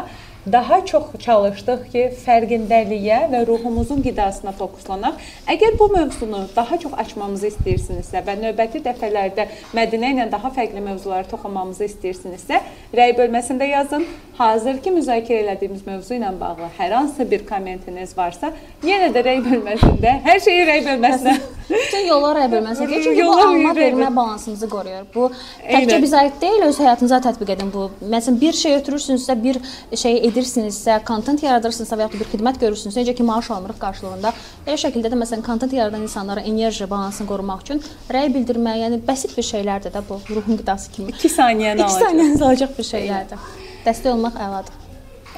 daha 0.53 0.87
çox 0.87 1.05
çalışdıq 1.25 1.83
ki, 1.93 2.05
fərqindəliyə 2.25 3.21
və 3.33 3.43
ruhumuzun 3.49 4.03
qidasına 4.05 4.53
fokuslanaq. 4.59 5.19
Əgər 5.55 5.79
bu 5.81 5.89
mövzunu 5.93 6.45
daha 6.57 6.79
çox 6.83 6.95
açmamızı 7.05 7.51
istəyirsinizsə 7.53 8.23
və 8.27 8.37
növbəti 8.43 8.83
dəfələrdə 8.85 9.49
Mədinə 9.77 10.15
ilə 10.15 10.29
daha 10.33 10.53
fərqli 10.55 10.83
mövzulara 10.85 11.29
toxunmamızı 11.31 11.89
istəyirsinizsə, 11.89 12.63
rəy 12.95 13.15
bölməsində 13.19 13.69
yazın. 13.69 14.07
Hazırki 14.39 14.95
müzakirə 14.95 15.45
elədiyimiz 15.45 15.87
mövzu 15.87 16.15
ilə 16.19 16.33
bağlı 16.41 16.71
hər 16.79 16.95
hansı 16.95 17.27
bir 17.31 17.47
kommentiniz 17.47 18.17
varsa, 18.17 18.53
yenə 18.87 19.13
də 19.15 19.25
rəy 19.27 19.45
bölməsində, 19.47 20.19
hər 20.29 20.45
şeyi 20.45 20.67
rəy 20.69 20.85
bölməsinə 20.87 21.39
Bütün 21.69 22.07
yollar 22.09 22.39
rəy 22.39 22.49
bölməsinə 22.53 22.87
keçir. 22.91 23.11
Çünki 23.11 23.27
bu 23.27 23.35
alma 23.37 23.73
vermə 23.77 24.09
balansımızı 24.17 24.69
qoruyur. 24.73 25.05
Bu 25.15 25.29
təkcə 25.67 25.99
bizə 26.05 26.23
aid 26.23 26.39
deyil, 26.41 26.65
öz 26.69 26.81
həyatınıza 26.81 27.21
tətbiq 27.27 27.53
edin 27.57 27.73
bu. 27.75 27.89
Məsələn, 28.15 28.39
bir 28.41 28.57
şey 28.57 28.79
ötürürsünüzsə, 28.79 29.37
bir 29.43 29.61
şey 29.97 30.21
edirsinizsə, 30.39 30.97
kontent 31.05 31.43
yaradırsınızsa 31.43 31.99
və 31.99 32.07
ya 32.07 32.11
bir 32.15 32.25
xidmət 32.33 32.61
görürsünüzsə, 32.63 33.03
necə 33.03 33.15
ki 33.19 33.27
maaş 33.27 33.51
almırıq 33.59 33.79
qarşılığında, 33.83 34.33
elə 34.67 34.81
şəkildə 34.85 35.13
də 35.13 35.21
məsələn 35.21 35.45
kontent 35.47 35.77
yaradan 35.77 36.07
insanlara 36.07 36.41
enerji 36.41 36.89
balansını 36.91 37.29
qorumaq 37.29 37.65
üçün 37.67 37.83
rəy 38.09 38.33
bildirmək, 38.35 38.83
yəni 38.87 39.01
bəsit 39.09 39.37
bir 39.37 39.47
şeylərdir 39.53 39.95
də 39.95 40.05
bu 40.09 40.21
ruhun 40.33 40.61
qidası 40.63 40.93
kimi. 40.93 41.17
2 41.19 41.35
saniyəni 41.37 41.83
2 41.83 41.89
alacaq. 41.89 42.05
saniyəniz 42.05 42.45
alacaq 42.51 42.77
bir 42.79 42.93
şeylərdir. 42.95 43.49
Dəstək 43.87 44.15
olmaq 44.17 44.45
əladır. 44.49 44.88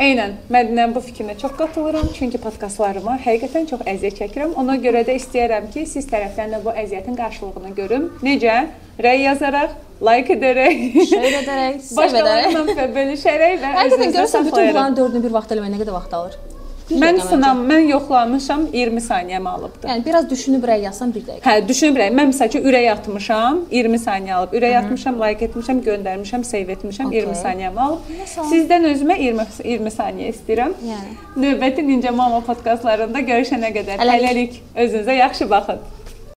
Eynən, 0.01 0.31
Mədinənin 0.49 0.95
bu 0.97 1.01
fikrinə 1.05 1.35
çox 1.41 1.53
qatılıram, 1.59 2.07
çünki 2.17 2.39
podkastlarıma 2.41 3.19
həqiqətən 3.21 3.67
çox 3.69 3.83
əziyyət 3.93 4.17
çəkirəm. 4.23 4.55
Ona 4.63 4.79
görə 4.81 5.03
də 5.05 5.17
istəyirəm 5.21 5.67
ki, 5.75 5.83
siz 5.91 6.07
tərəfdən 6.09 6.55
də 6.57 6.61
bu 6.65 6.73
əziyyətin 6.73 7.19
qarşılığını 7.19 7.75
görüm. 7.77 8.07
Necə? 8.25 8.55
Rəy 9.05 9.27
yazaraq, 9.27 9.75
like 10.09 10.33
edərək, 10.39 10.81
Şöyle 11.11 11.43
edərək, 11.43 11.77
sev 11.85 12.01
edərək. 12.07 12.49
başqalarıyla 12.55 12.87
bölüşərək 12.97 13.59
və 13.61 13.75
Həqiqətən 13.77 14.17
görürsən 14.17 14.49
bütün 14.49 14.71
bunların 14.73 14.97
dördünü 15.03 15.23
bir 15.29 15.37
vaxtda 15.37 15.59
eləmək 15.59 15.77
nə 15.77 15.83
qədər 15.85 15.99
vaxt 15.99 16.17
alır? 16.23 16.41
Mən 16.91 17.21
sınam, 17.23 17.61
mən 17.71 17.85
yoxlamışam, 17.91 18.67
20 18.73 19.01
saniyəmi 19.01 19.49
alıbdı. 19.49 19.87
Yəni 19.87 20.05
biraz 20.05 20.31
düşünüb 20.31 20.65
rəy 20.71 20.83
yazsan 20.89 21.13
bir 21.15 21.23
dəqiqə. 21.27 21.45
Hə, 21.45 21.55
düşünürəm. 21.69 22.17
Mən 22.19 22.33
məsəl 22.33 22.51
üçün 22.51 22.67
ürək 22.67 22.89
atmışam, 22.95 23.61
20 23.71 24.01
saniyə 24.07 24.35
alıb. 24.39 24.57
Ürək 24.59 24.77
atmışam, 24.81 25.21
like 25.23 25.47
etmişəm, 25.47 25.85
göndərmişəm, 25.87 26.45
save 26.45 26.75
etmişəm, 26.77 27.13
Okey. 27.13 27.21
20 27.21 27.39
saniyəmi 27.45 27.81
alıb. 27.87 28.11
Sizdən 28.51 28.89
özümə 28.91 29.21
20 29.21 29.47
20 29.65 29.95
saniyə 29.99 30.35
istəyirəm. 30.35 30.75
Yəni. 30.91 31.17
Növbəti 31.47 31.87
Ninja 31.87 32.13
Mama 32.13 32.43
podkastlarında 32.51 33.23
görüşənə 33.31 33.73
qədər 33.79 34.03
hələlik 34.03 34.61
özünüzə 34.75 35.19
yaxşı 35.23 35.51
baxın. 35.51 35.79